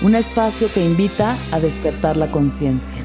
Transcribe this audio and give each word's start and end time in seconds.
un 0.00 0.14
espacio 0.14 0.72
que 0.72 0.84
invita 0.84 1.36
a 1.50 1.58
despertar 1.58 2.16
la 2.16 2.30
conciencia. 2.30 3.04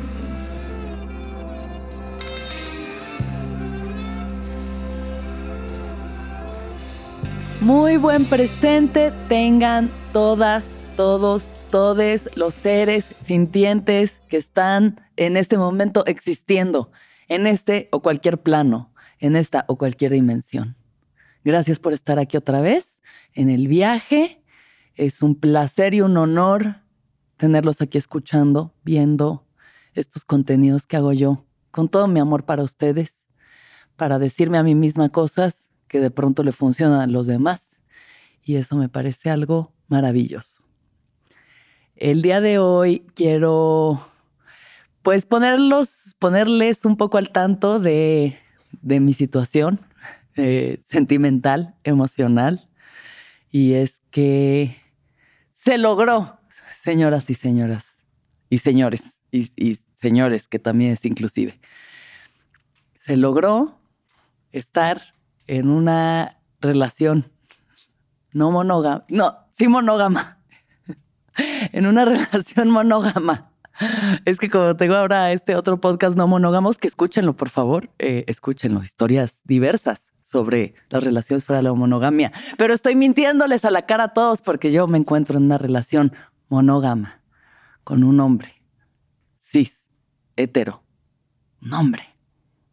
Muy 7.62 7.98
buen 7.98 8.26
presente 8.26 9.12
tengan 9.28 9.92
todas, 10.12 10.66
todos, 10.96 11.46
todes 11.72 12.30
los 12.36 12.54
seres 12.54 13.06
sintientes 13.26 14.20
que 14.28 14.38
están 14.38 15.02
en 15.16 15.38
este 15.38 15.58
momento 15.58 16.06
existiendo, 16.06 16.92
en 17.28 17.48
este 17.48 17.88
o 17.92 18.02
cualquier 18.02 18.40
plano, 18.40 18.92
en 19.20 19.36
esta 19.36 19.66
o 19.68 19.78
cualquier 19.78 20.12
dimensión. 20.12 20.76
Gracias 21.44 21.80
por 21.80 21.94
estar 21.94 22.20
aquí 22.20 22.38
otra 22.38 22.62
vez 22.62 23.02
en 23.34 23.50
el 23.50 23.68
viaje. 23.68 24.42
Es 24.96 25.24
un 25.24 25.34
placer 25.34 25.96
y 25.96 26.02
un 26.02 26.18
honor 26.18 26.83
tenerlos 27.44 27.82
aquí 27.82 27.98
escuchando, 27.98 28.74
viendo 28.86 29.46
estos 29.96 30.24
contenidos 30.24 30.88
que 30.88 30.96
hago 30.96 31.12
yo, 31.12 31.46
con 31.72 31.90
todo 31.90 32.08
mi 32.08 32.22
amor 32.22 32.46
para 32.46 32.64
ustedes, 32.64 33.28
para 33.98 34.18
decirme 34.18 34.58
a 34.58 34.64
mí 34.64 34.76
misma 34.76 35.10
cosas 35.10 35.68
que 35.90 36.00
de 36.00 36.10
pronto 36.10 36.46
le 36.46 36.54
funcionan 36.54 37.02
a 37.02 37.08
los 37.08 37.28
demás. 37.28 37.72
Y 38.46 38.56
eso 38.56 38.78
me 38.78 38.88
parece 38.88 39.30
algo 39.30 39.74
maravilloso. 39.90 40.64
El 41.98 42.22
día 42.22 42.40
de 42.40 42.60
hoy 42.60 43.06
quiero 43.14 44.08
pues 45.02 45.26
ponerlos, 45.26 46.16
ponerles 46.20 46.86
un 46.86 46.96
poco 46.96 47.18
al 47.18 47.30
tanto 47.34 47.82
de, 47.82 48.38
mi 48.84 49.12
situación 49.12 49.82
eh, 50.38 50.82
sentimental, 50.90 51.76
emocional. 51.84 52.70
Y 53.52 53.74
es 53.74 54.02
que 54.12 54.78
se 55.52 55.78
logró 55.78 56.40
señoras 56.84 57.30
y 57.30 57.34
señoras, 57.34 57.86
y 58.50 58.58
señores, 58.58 59.02
y, 59.32 59.80
señores, 60.02 60.48
que 60.48 60.60
también 60.60 60.92
es 60.92 61.06
inclusive. 61.06 61.60
Se 63.06 63.16
logró 63.16 63.80
estar 64.52 65.14
en 65.48 65.70
una 65.70 66.40
relación 66.60 67.32
no 68.34 68.52
monógama, 68.52 69.06
no, 69.08 69.38
sí 69.52 69.68
monógama, 69.68 70.40
en 71.72 71.88
una 71.88 72.06
relación 72.06 72.70
monógama. 72.70 73.50
Es 74.26 74.38
que 74.38 74.50
como 74.50 74.76
tengo 74.76 74.96
ahora 74.96 75.32
este 75.32 75.56
otro 75.56 75.80
podcast 75.80 76.18
no 76.18 76.28
monógamos, 76.28 76.78
que 76.78 76.88
escúchenlo, 76.88 77.36
por 77.36 77.50
favor, 77.50 77.90
eh, 77.98 78.26
escúchenlo, 78.28 78.84
historias 78.84 79.38
diversas 79.46 80.14
sobre 80.24 80.74
las 80.90 81.04
relaciones 81.04 81.46
fuera 81.46 81.58
de 81.58 81.64
la 81.64 81.74
monogamia. 81.74 82.32
Pero 82.58 82.74
estoy 82.74 82.96
mintiéndoles 82.96 83.66
a 83.66 83.72
la 83.72 83.84
cara 83.84 84.06
a 84.06 84.14
todos 84.14 84.42
porque 84.42 84.72
yo 84.72 84.88
me 84.88 84.98
encuentro 84.98 85.38
en 85.38 85.46
una 85.46 85.58
relación 85.58 86.12
monógama 86.50 87.22
con 87.84 88.04
un 88.04 88.20
hombre 88.20 88.64
cis, 89.54 89.90
hetero. 90.36 90.84
Un 91.62 91.74
hombre. 91.74 92.04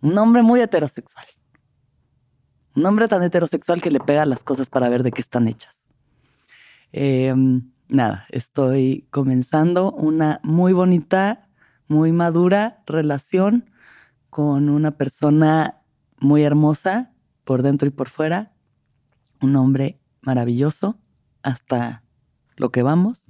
Un 0.01 0.17
hombre 0.19 0.43
muy 0.43 0.61
heterosexual. 0.61 1.27
Un 2.75 2.87
hombre 2.87 3.07
tan 3.07 3.23
heterosexual 3.23 3.83
que 3.83 3.91
le 3.91 4.01
pega 4.01 4.25
las 4.25 4.43
cosas 4.43 4.71
para 4.71 4.89
ver 4.89 5.03
de 5.03 5.13
qué 5.13 5.21
están 5.21 5.47
hechas. 5.47 5.75
Em, 6.93 7.71
nada, 7.89 8.27
estoy 8.31 9.07
comenzando 9.11 9.93
una 9.93 10.41
muy 10.43 10.73
bonita, 10.73 11.49
muy 11.87 12.13
madura 12.13 12.83
relación 12.87 13.71
con 14.31 14.69
una 14.71 14.93
persona 14.93 15.83
muy 16.19 16.43
hermosa 16.43 17.13
por 17.45 17.63
dentro 17.63 17.89
y 17.89 17.91
por 17.91 18.09
fuera. 18.09 18.55
Un 19.43 19.57
hombre 19.57 20.01
maravilloso 20.23 20.99
hasta 21.43 22.05
lo 22.57 22.71
que 22.71 22.83
vamos. 22.83 23.30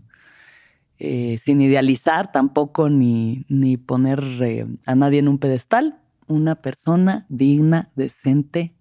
Eh, 1.02 1.40
sin 1.42 1.62
idealizar 1.62 2.30
tampoco 2.30 2.90
ni, 2.90 3.46
ni 3.48 3.78
poner 3.78 4.22
eh, 4.42 4.66
a 4.84 4.94
nadie 4.94 5.20
en 5.20 5.28
un 5.28 5.38
pedestal, 5.38 5.98
una 6.26 6.56
persona 6.56 7.24
digna, 7.30 7.90
decente, 7.96 8.76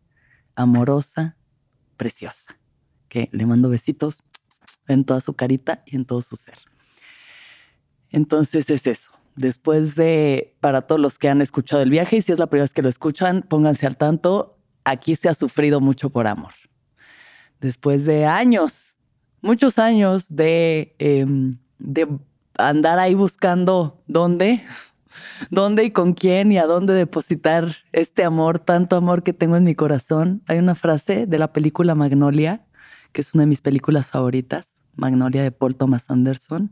amorosa, 0.53 1.37
preciosa, 1.95 2.59
que 3.07 3.29
le 3.31 3.45
mando 3.45 3.69
besitos 3.69 4.21
en 4.89 5.05
toda 5.05 5.21
su 5.21 5.33
carita 5.33 5.81
y 5.85 5.95
en 5.95 6.03
todo 6.03 6.21
su 6.21 6.35
ser. 6.35 6.57
Entonces 8.09 8.69
es 8.69 8.85
eso. 8.85 9.11
Después 9.37 9.95
de, 9.95 10.57
para 10.59 10.81
todos 10.81 10.99
los 10.99 11.17
que 11.17 11.29
han 11.29 11.41
escuchado 11.41 11.81
el 11.83 11.89
viaje, 11.89 12.17
y 12.17 12.21
si 12.21 12.33
es 12.33 12.39
la 12.39 12.47
primera 12.47 12.65
vez 12.65 12.73
que 12.73 12.81
lo 12.81 12.89
escuchan, 12.89 13.45
pónganse 13.47 13.87
al 13.87 13.95
tanto, 13.95 14.59
aquí 14.83 15.15
se 15.15 15.29
ha 15.29 15.33
sufrido 15.33 15.79
mucho 15.79 16.09
por 16.09 16.27
amor. 16.27 16.51
Después 17.61 18.03
de 18.03 18.25
años, 18.25 18.97
muchos 19.41 19.79
años 19.79 20.25
de... 20.27 20.97
Em, 20.99 21.59
de 21.79 22.07
andar 22.57 22.99
ahí 22.99 23.15
buscando 23.15 24.03
dónde, 24.07 24.63
dónde 25.49 25.85
y 25.85 25.91
con 25.91 26.13
quién 26.13 26.51
y 26.51 26.57
a 26.57 26.65
dónde 26.65 26.93
depositar 26.93 27.75
este 27.91 28.23
amor, 28.23 28.59
tanto 28.59 28.95
amor 28.95 29.23
que 29.23 29.33
tengo 29.33 29.55
en 29.55 29.63
mi 29.63 29.75
corazón. 29.75 30.43
Hay 30.47 30.59
una 30.59 30.75
frase 30.75 31.25
de 31.25 31.39
la 31.39 31.51
película 31.51 31.95
Magnolia, 31.95 32.65
que 33.11 33.21
es 33.21 33.33
una 33.33 33.43
de 33.43 33.47
mis 33.47 33.61
películas 33.61 34.09
favoritas, 34.09 34.67
Magnolia 34.95 35.41
de 35.41 35.51
Paul 35.51 35.75
Thomas 35.75 36.09
Anderson. 36.09 36.71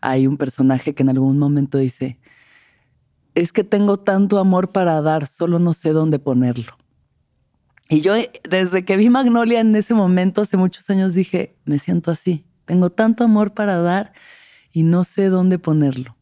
Hay 0.00 0.26
un 0.26 0.38
personaje 0.38 0.94
que 0.94 1.02
en 1.02 1.10
algún 1.10 1.38
momento 1.38 1.78
dice, 1.78 2.18
es 3.34 3.52
que 3.52 3.64
tengo 3.64 3.98
tanto 3.98 4.38
amor 4.38 4.72
para 4.72 5.00
dar, 5.02 5.26
solo 5.26 5.58
no 5.58 5.72
sé 5.74 5.90
dónde 5.90 6.18
ponerlo. 6.18 6.76
Y 7.88 8.02
yo 8.02 8.14
desde 8.48 8.84
que 8.84 8.96
vi 8.96 9.10
Magnolia 9.10 9.60
en 9.60 9.74
ese 9.74 9.94
momento, 9.94 10.42
hace 10.42 10.56
muchos 10.56 10.88
años, 10.90 11.14
dije, 11.14 11.56
me 11.64 11.78
siento 11.78 12.10
así. 12.10 12.46
Tengo 12.70 12.90
tanto 12.90 13.24
amor 13.24 13.52
para 13.52 13.78
dar 13.78 14.12
y 14.70 14.84
no 14.84 15.02
sé 15.02 15.28
dónde 15.28 15.58
ponerlo. 15.58 16.16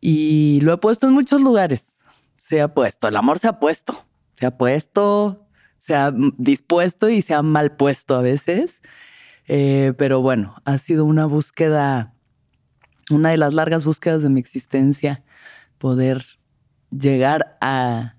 Y 0.00 0.60
lo 0.60 0.72
he 0.72 0.76
puesto 0.76 1.08
en 1.08 1.14
muchos 1.14 1.40
lugares. 1.40 1.82
Se 2.40 2.60
ha 2.60 2.72
puesto, 2.72 3.08
el 3.08 3.16
amor 3.16 3.40
se 3.40 3.48
ha 3.48 3.58
puesto, 3.58 4.06
se 4.38 4.46
ha 4.46 4.56
puesto, 4.56 5.48
se 5.80 5.96
ha 5.96 6.14
dispuesto 6.38 7.08
y 7.08 7.22
se 7.22 7.34
ha 7.34 7.42
mal 7.42 7.74
puesto 7.74 8.14
a 8.14 8.22
veces. 8.22 8.76
Eh, 9.48 9.94
pero 9.98 10.20
bueno, 10.20 10.54
ha 10.64 10.78
sido 10.78 11.04
una 11.04 11.26
búsqueda, 11.26 12.14
una 13.10 13.30
de 13.30 13.36
las 13.36 13.52
largas 13.52 13.84
búsquedas 13.84 14.22
de 14.22 14.28
mi 14.28 14.38
existencia, 14.38 15.24
poder 15.78 16.24
llegar 16.96 17.58
a, 17.60 18.14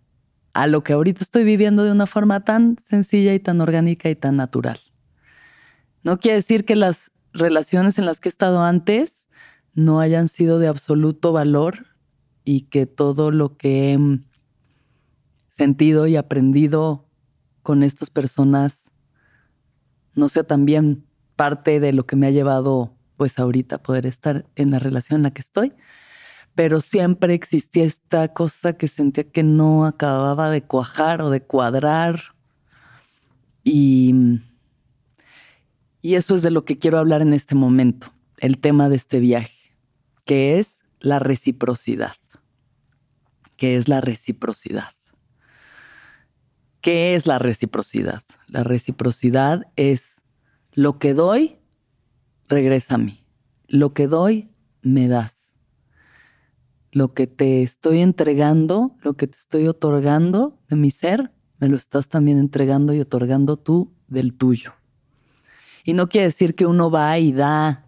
a 0.52 0.68
lo 0.68 0.84
que 0.84 0.92
ahorita 0.92 1.24
estoy 1.24 1.46
viviendo 1.46 1.86
de 1.86 1.94
una 1.94 2.06
forma 2.06 2.44
tan 2.44 2.76
sencilla 2.90 3.34
y 3.34 3.40
tan 3.40 3.62
orgánica 3.62 4.10
y 4.10 4.16
tan 4.18 4.36
natural. 4.36 4.78
No 6.04 6.20
quiere 6.20 6.36
decir 6.36 6.66
que 6.66 6.76
las 6.76 7.12
relaciones 7.38 7.98
en 7.98 8.06
las 8.06 8.20
que 8.20 8.30
he 8.30 8.32
estado 8.32 8.62
antes 8.64 9.28
no 9.74 10.00
hayan 10.00 10.30
sido 10.30 10.58
de 10.58 10.68
absoluto 10.68 11.32
valor 11.32 11.88
y 12.44 12.62
que 12.62 12.86
todo 12.86 13.32
lo 13.32 13.58
que 13.58 13.94
he 13.94 14.00
sentido 15.50 16.08
y 16.08 16.16
aprendido 16.16 17.08
con 17.62 17.84
estas 17.84 18.10
personas 18.10 18.84
no 20.14 20.30
sea 20.30 20.44
también 20.44 21.06
parte 21.36 21.80
de 21.80 21.92
lo 21.92 22.06
que 22.06 22.16
me 22.16 22.28
ha 22.28 22.32
llevado 22.32 22.96
pues 23.18 23.38
ahorita 23.40 23.82
poder 23.82 24.06
estar 24.06 24.46
en 24.56 24.72
la 24.72 24.80
relación 24.80 25.20
en 25.20 25.24
la 25.24 25.32
que 25.32 25.42
estoy. 25.42 25.74
Pero 26.54 26.80
siempre 26.80 27.34
existía 27.34 27.84
esta 27.84 28.30
cosa 28.30 28.74
que 28.74 28.88
sentía 28.88 29.26
que 29.26 29.44
no 29.44 29.86
acababa 29.86 30.50
de 30.50 30.64
cuajar 30.64 31.22
o 31.22 31.30
de 31.30 31.42
cuadrar. 31.42 32.22
Y, 33.64 34.40
y 36.06 36.14
eso 36.14 36.36
es 36.36 36.44
de 36.44 36.52
lo 36.52 36.66
que 36.66 36.78
quiero 36.78 37.00
hablar 37.00 37.24
en 37.24 37.34
este 37.34 37.56
momento, 37.56 38.14
el 38.38 38.60
tema 38.60 38.90
de 38.90 38.96
este 38.96 39.20
viaje, 39.20 39.74
que 40.24 40.60
es 40.60 40.76
la 41.00 41.18
reciprocidad. 41.18 42.14
¿Qué 43.58 43.76
es 43.76 43.88
la 43.88 44.02
reciprocidad? 44.02 44.92
¿Qué 46.82 47.16
es 47.16 47.26
la 47.26 47.40
reciprocidad? 47.40 48.22
La 48.46 48.64
reciprocidad 48.64 49.66
es 49.78 50.22
lo 50.74 51.00
que 51.00 51.16
doy, 51.16 51.58
regresa 52.50 52.94
a 52.94 53.00
mí. 53.00 53.26
Lo 53.68 53.96
que 53.96 54.06
doy, 54.06 54.52
me 54.84 55.08
das. 55.08 55.56
Lo 56.92 57.16
que 57.16 57.26
te 57.26 57.64
estoy 57.64 58.02
entregando, 58.02 58.96
lo 59.02 59.16
que 59.16 59.26
te 59.26 59.40
estoy 59.40 59.68
otorgando 59.68 60.62
de 60.70 60.76
mi 60.76 60.92
ser, 60.92 61.34
me 61.58 61.68
lo 61.68 61.76
estás 61.76 62.10
también 62.10 62.38
entregando 62.38 62.94
y 62.94 63.00
otorgando 63.00 63.58
tú 63.58 63.92
del 64.08 64.36
tuyo. 64.36 64.76
Y 65.86 65.94
no 65.94 66.10
quiere 66.10 66.26
decir 66.26 66.56
que 66.56 66.66
uno 66.66 66.92
va 66.92 67.18
y 67.20 67.32
da. 67.32 67.86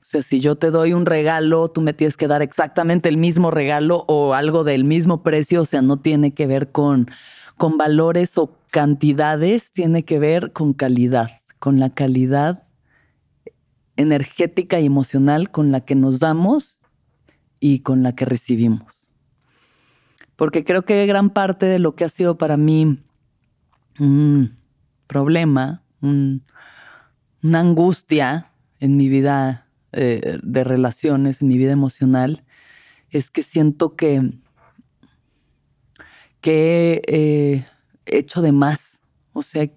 O 0.00 0.04
sea, 0.04 0.22
si 0.22 0.40
yo 0.40 0.56
te 0.56 0.70
doy 0.70 0.94
un 0.94 1.06
regalo, 1.06 1.68
tú 1.68 1.82
me 1.82 1.92
tienes 1.92 2.16
que 2.16 2.26
dar 2.26 2.40
exactamente 2.42 3.10
el 3.10 3.18
mismo 3.18 3.50
regalo 3.50 4.04
o 4.08 4.32
algo 4.32 4.64
del 4.64 4.84
mismo 4.84 5.22
precio. 5.22 5.62
O 5.62 5.64
sea, 5.66 5.82
no 5.82 5.98
tiene 5.98 6.32
que 6.32 6.46
ver 6.46 6.72
con, 6.72 7.10
con 7.58 7.76
valores 7.76 8.38
o 8.38 8.58
cantidades, 8.70 9.70
tiene 9.72 10.04
que 10.04 10.18
ver 10.18 10.52
con 10.52 10.72
calidad, 10.72 11.42
con 11.58 11.78
la 11.78 11.90
calidad 11.90 12.64
energética 13.96 14.80
y 14.80 14.86
emocional 14.86 15.50
con 15.50 15.70
la 15.70 15.80
que 15.80 15.96
nos 15.96 16.20
damos 16.20 16.80
y 17.60 17.80
con 17.80 18.02
la 18.02 18.14
que 18.14 18.24
recibimos. 18.24 18.94
Porque 20.36 20.64
creo 20.64 20.82
que 20.82 21.04
gran 21.04 21.30
parte 21.30 21.66
de 21.66 21.80
lo 21.80 21.94
que 21.94 22.04
ha 22.04 22.08
sido 22.08 22.38
para 22.38 22.56
mí 22.56 23.04
un 23.98 24.56
problema, 25.08 25.82
una 27.42 27.60
angustia 27.60 28.52
en 28.80 28.96
mi 28.96 29.08
vida 29.08 29.66
eh, 29.92 30.38
de 30.42 30.64
relaciones, 30.64 31.42
en 31.42 31.48
mi 31.48 31.58
vida 31.58 31.72
emocional, 31.72 32.44
es 33.10 33.30
que 33.30 33.42
siento 33.42 33.96
que, 33.96 34.32
que 36.40 37.02
he 37.06 37.64
hecho 38.18 38.42
de 38.42 38.52
más. 38.52 38.98
O 39.32 39.42
sea, 39.42 39.68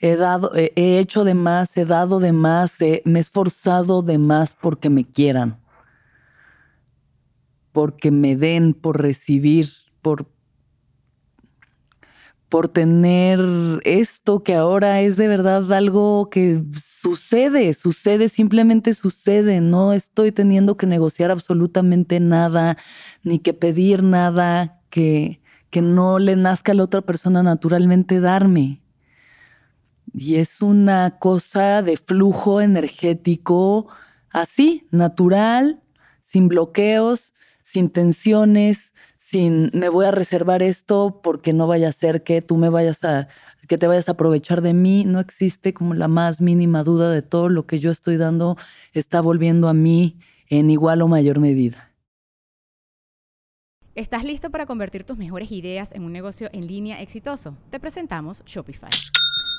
he 0.00 0.16
dado, 0.16 0.52
he 0.54 0.98
hecho 0.98 1.24
de 1.24 1.34
más, 1.34 1.76
he 1.76 1.84
dado 1.84 2.20
de 2.20 2.32
más, 2.32 2.74
me 3.04 3.18
he 3.18 3.20
esforzado 3.20 4.02
de 4.02 4.18
más 4.18 4.54
porque 4.54 4.90
me 4.90 5.04
quieran, 5.04 5.58
porque 7.72 8.10
me 8.10 8.36
den, 8.36 8.74
por 8.74 9.00
recibir, 9.00 9.68
por, 10.02 10.30
por 12.48 12.68
tener 12.68 13.40
esto 13.84 14.42
que 14.42 14.54
ahora 14.54 15.02
es 15.02 15.16
de 15.16 15.28
verdad 15.28 15.70
algo 15.72 16.30
que 16.30 16.62
sucede, 16.80 17.74
sucede, 17.74 18.28
simplemente 18.28 18.94
sucede. 18.94 19.60
No 19.60 19.92
estoy 19.92 20.32
teniendo 20.32 20.76
que 20.76 20.86
negociar 20.86 21.30
absolutamente 21.30 22.20
nada, 22.20 22.78
ni 23.22 23.38
que 23.38 23.52
pedir 23.52 24.02
nada 24.02 24.80
que, 24.88 25.42
que 25.68 25.82
no 25.82 26.18
le 26.18 26.36
nazca 26.36 26.72
a 26.72 26.74
la 26.74 26.84
otra 26.84 27.02
persona 27.02 27.42
naturalmente 27.42 28.20
darme. 28.20 28.80
Y 30.14 30.36
es 30.36 30.62
una 30.62 31.18
cosa 31.18 31.82
de 31.82 31.98
flujo 31.98 32.62
energético 32.62 33.88
así, 34.30 34.86
natural, 34.90 35.82
sin 36.24 36.48
bloqueos, 36.48 37.34
sin 37.62 37.90
tensiones, 37.90 38.87
sin 39.30 39.70
me 39.74 39.90
voy 39.90 40.06
a 40.06 40.10
reservar 40.10 40.62
esto 40.62 41.20
porque 41.22 41.52
no 41.52 41.66
vaya 41.66 41.90
a 41.90 41.92
ser 41.92 42.22
que 42.22 42.40
tú 42.40 42.56
me 42.56 42.70
vayas 42.70 43.04
a 43.04 43.28
que 43.68 43.76
te 43.76 43.86
vayas 43.86 44.08
a 44.08 44.12
aprovechar 44.12 44.62
de 44.62 44.72
mí, 44.72 45.04
no 45.04 45.20
existe 45.20 45.74
como 45.74 45.92
la 45.92 46.08
más 46.08 46.40
mínima 46.40 46.82
duda 46.82 47.10
de 47.10 47.20
todo 47.20 47.50
lo 47.50 47.66
que 47.66 47.78
yo 47.78 47.90
estoy 47.90 48.16
dando 48.16 48.56
está 48.94 49.20
volviendo 49.20 49.68
a 49.68 49.74
mí 49.74 50.18
en 50.48 50.70
igual 50.70 51.02
o 51.02 51.08
mayor 51.08 51.38
medida. 51.40 51.92
¿Estás 53.94 54.24
listo 54.24 54.48
para 54.50 54.64
convertir 54.64 55.04
tus 55.04 55.18
mejores 55.18 55.52
ideas 55.52 55.92
en 55.92 56.04
un 56.04 56.12
negocio 56.12 56.48
en 56.52 56.66
línea 56.66 57.02
exitoso? 57.02 57.58
Te 57.70 57.78
presentamos 57.78 58.42
Shopify. 58.46 58.90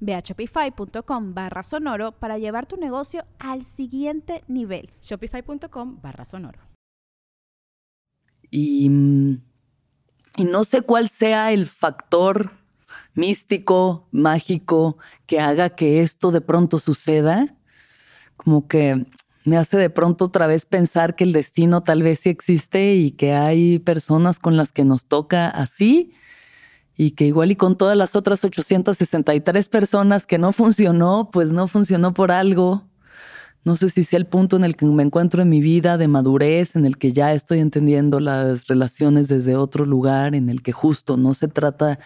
Ve 0.00 0.14
a 0.14 0.20
shopify.com 0.20 1.34
barra 1.34 1.62
sonoro 1.62 2.12
para 2.12 2.38
llevar 2.38 2.66
tu 2.66 2.76
negocio 2.76 3.24
al 3.38 3.64
siguiente 3.64 4.44
nivel. 4.48 4.90
Shopify.com 5.02 6.00
barra 6.02 6.24
sonoro. 6.24 6.60
Y, 8.50 8.90
y 10.36 10.44
no 10.44 10.64
sé 10.64 10.82
cuál 10.82 11.08
sea 11.08 11.52
el 11.52 11.66
factor 11.66 12.52
místico, 13.14 14.08
mágico, 14.12 14.98
que 15.26 15.40
haga 15.40 15.70
que 15.70 16.00
esto 16.00 16.30
de 16.30 16.40
pronto 16.40 16.78
suceda. 16.78 17.56
Como 18.36 18.68
que 18.68 19.06
me 19.44 19.56
hace 19.56 19.76
de 19.76 19.90
pronto 19.90 20.26
otra 20.26 20.46
vez 20.46 20.66
pensar 20.66 21.16
que 21.16 21.24
el 21.24 21.32
destino 21.32 21.82
tal 21.82 22.02
vez 22.02 22.20
sí 22.20 22.30
existe 22.30 22.94
y 22.94 23.12
que 23.12 23.32
hay 23.32 23.78
personas 23.78 24.38
con 24.38 24.56
las 24.56 24.72
que 24.72 24.84
nos 24.84 25.06
toca 25.06 25.48
así 25.48 26.12
y 26.96 27.12
que 27.12 27.26
igual 27.26 27.50
y 27.50 27.56
con 27.56 27.76
todas 27.76 27.96
las 27.96 28.14
otras 28.14 28.44
863 28.44 29.68
personas 29.68 30.26
que 30.26 30.38
no 30.38 30.52
funcionó, 30.52 31.30
pues 31.32 31.48
no 31.48 31.68
funcionó 31.68 32.14
por 32.14 32.30
algo. 32.30 32.84
No 33.64 33.76
sé 33.76 33.88
si 33.88 34.04
sea 34.04 34.18
el 34.18 34.26
punto 34.26 34.56
en 34.56 34.64
el 34.64 34.76
que 34.76 34.84
me 34.84 35.02
encuentro 35.02 35.40
en 35.40 35.48
mi 35.48 35.60
vida 35.60 35.96
de 35.96 36.06
madurez, 36.06 36.76
en 36.76 36.84
el 36.84 36.98
que 36.98 37.12
ya 37.12 37.32
estoy 37.32 37.60
entendiendo 37.60 38.20
las 38.20 38.66
relaciones 38.66 39.28
desde 39.28 39.56
otro 39.56 39.86
lugar, 39.86 40.34
en 40.34 40.50
el 40.50 40.62
que 40.62 40.72
justo 40.72 41.16
no 41.16 41.32
se 41.32 41.48
trata 41.48 41.98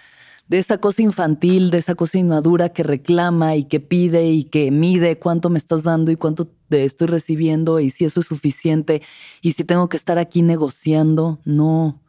de 0.47 0.59
esa 0.59 0.79
cosa 0.79 1.03
infantil, 1.03 1.71
de 1.71 1.79
esa 1.79 1.95
cosa 1.95 2.17
inmadura 2.17 2.71
que 2.71 2.83
reclama 2.83 3.57
y 3.57 3.65
que 3.65 3.81
pide 3.81 4.31
y 4.31 4.45
que 4.45 4.71
mide 4.71 5.19
cuánto 5.19 5.51
me 5.51 5.59
estás 5.59 5.83
dando 5.83 6.11
y 6.11 6.17
cuánto 6.17 6.49
te 6.69 6.85
estoy 6.85 7.09
recibiendo 7.09 7.81
y 7.81 7.91
si 7.91 8.05
eso 8.05 8.21
es 8.21 8.27
suficiente 8.27 9.03
y 9.43 9.53
si 9.53 9.65
tengo 9.65 9.89
que 9.89 9.97
estar 9.97 10.17
aquí 10.19 10.43
negociando. 10.43 11.41
No, 11.45 12.01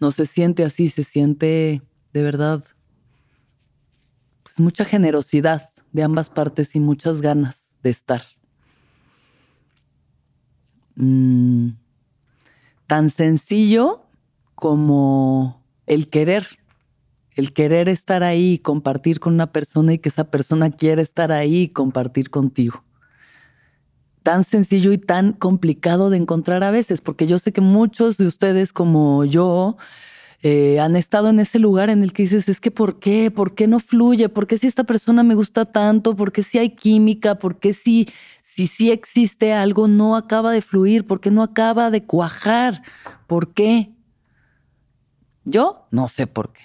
no 0.00 0.10
se 0.10 0.26
siente 0.26 0.64
así, 0.64 0.88
se 0.88 1.04
siente 1.04 1.82
de 2.18 2.24
verdad, 2.24 2.64
pues 4.42 4.58
mucha 4.58 4.84
generosidad 4.84 5.70
de 5.92 6.02
ambas 6.02 6.30
partes 6.30 6.74
y 6.74 6.80
muchas 6.80 7.20
ganas 7.20 7.58
de 7.84 7.90
estar. 7.90 8.22
Mm, 10.96 11.70
tan 12.88 13.10
sencillo 13.10 14.02
como 14.56 15.62
el 15.86 16.10
querer, 16.10 16.44
el 17.36 17.52
querer 17.52 17.88
estar 17.88 18.24
ahí 18.24 18.58
compartir 18.58 19.20
con 19.20 19.34
una 19.34 19.52
persona 19.52 19.92
y 19.92 19.98
que 19.98 20.08
esa 20.08 20.24
persona 20.24 20.70
quiera 20.70 21.02
estar 21.02 21.30
ahí 21.30 21.62
y 21.62 21.68
compartir 21.68 22.30
contigo. 22.30 22.82
Tan 24.24 24.42
sencillo 24.42 24.90
y 24.90 24.98
tan 24.98 25.34
complicado 25.34 26.10
de 26.10 26.16
encontrar 26.16 26.64
a 26.64 26.72
veces, 26.72 27.00
porque 27.00 27.28
yo 27.28 27.38
sé 27.38 27.52
que 27.52 27.60
muchos 27.60 28.16
de 28.16 28.26
ustedes 28.26 28.72
como 28.72 29.24
yo 29.24 29.76
eh, 30.42 30.78
han 30.78 30.94
estado 30.94 31.30
en 31.30 31.40
ese 31.40 31.58
lugar 31.58 31.90
en 31.90 32.02
el 32.02 32.12
que 32.12 32.22
dices, 32.22 32.48
es 32.48 32.60
que 32.60 32.70
¿por 32.70 33.00
qué? 33.00 33.30
¿Por 33.30 33.54
qué 33.54 33.66
no 33.66 33.80
fluye? 33.80 34.28
¿Por 34.28 34.46
qué 34.46 34.58
si 34.58 34.66
esta 34.66 34.84
persona 34.84 35.22
me 35.22 35.34
gusta 35.34 35.64
tanto? 35.64 36.14
¿Por 36.14 36.32
qué 36.32 36.42
si 36.42 36.58
hay 36.58 36.70
química? 36.70 37.38
¿Por 37.38 37.58
qué 37.58 37.74
si 37.74 38.06
si 38.58 38.66
sí 38.66 38.90
existe 38.90 39.52
algo 39.52 39.86
no 39.86 40.16
acaba 40.16 40.50
de 40.50 40.62
fluir? 40.62 41.06
¿Por 41.06 41.20
qué 41.20 41.30
no 41.30 41.44
acaba 41.44 41.92
de 41.92 42.04
cuajar? 42.04 42.82
¿Por 43.28 43.54
qué? 43.54 43.92
Yo 45.44 45.86
no 45.92 46.08
sé 46.08 46.26
por 46.26 46.52
qué. 46.52 46.62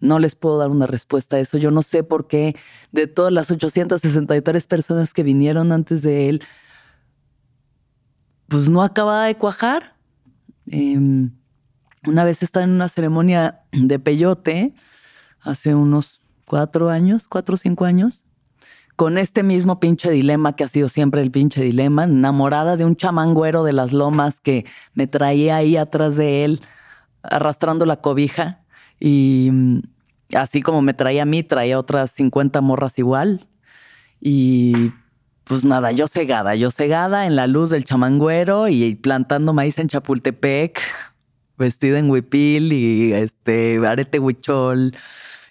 No 0.00 0.18
les 0.18 0.34
puedo 0.34 0.58
dar 0.58 0.70
una 0.70 0.88
respuesta 0.88 1.36
a 1.36 1.38
eso. 1.38 1.58
Yo 1.58 1.70
no 1.70 1.82
sé 1.82 2.02
por 2.02 2.26
qué 2.26 2.56
de 2.90 3.06
todas 3.06 3.32
las 3.32 3.50
863 3.52 4.66
personas 4.66 5.12
que 5.12 5.22
vinieron 5.22 5.70
antes 5.70 6.02
de 6.02 6.28
él, 6.28 6.42
pues 8.48 8.68
no 8.68 8.82
acababa 8.82 9.26
de 9.26 9.36
cuajar. 9.36 9.96
Em, 10.66 11.37
una 12.06 12.24
vez 12.24 12.42
estaba 12.42 12.64
en 12.64 12.70
una 12.70 12.88
ceremonia 12.88 13.62
de 13.72 13.98
peyote, 13.98 14.74
hace 15.40 15.74
unos 15.74 16.20
cuatro 16.44 16.90
años, 16.90 17.28
cuatro 17.28 17.54
o 17.54 17.58
cinco 17.58 17.84
años, 17.84 18.24
con 18.96 19.16
este 19.16 19.42
mismo 19.42 19.78
pinche 19.78 20.10
dilema 20.10 20.56
que 20.56 20.64
ha 20.64 20.68
sido 20.68 20.88
siempre 20.88 21.22
el 21.22 21.30
pinche 21.30 21.62
dilema, 21.62 22.04
enamorada 22.04 22.76
de 22.76 22.84
un 22.84 22.96
chamangüero 22.96 23.62
de 23.62 23.72
las 23.72 23.92
lomas 23.92 24.40
que 24.40 24.66
me 24.94 25.06
traía 25.06 25.56
ahí 25.56 25.76
atrás 25.76 26.16
de 26.16 26.44
él, 26.44 26.60
arrastrando 27.22 27.86
la 27.86 28.00
cobija 28.00 28.60
y 28.98 29.50
mm, 29.52 29.80
así 30.34 30.62
como 30.62 30.82
me 30.82 30.94
traía 30.94 31.22
a 31.22 31.26
mí, 31.26 31.42
traía 31.42 31.78
otras 31.78 32.10
50 32.12 32.60
morras 32.60 32.98
igual. 32.98 33.46
Y 34.20 34.92
pues 35.44 35.64
nada, 35.64 35.92
yo 35.92 36.08
cegada, 36.08 36.54
yo 36.54 36.70
cegada 36.70 37.26
en 37.26 37.36
la 37.36 37.46
luz 37.46 37.70
del 37.70 37.84
chamangüero 37.84 38.68
y 38.68 38.96
plantando 38.96 39.52
maíz 39.52 39.78
en 39.78 39.88
Chapultepec, 39.88 40.80
vestida 41.58 41.98
en 41.98 42.10
huipil 42.10 42.72
y 42.72 43.12
este 43.12 43.78
arete 43.84 44.18
huichol. 44.18 44.94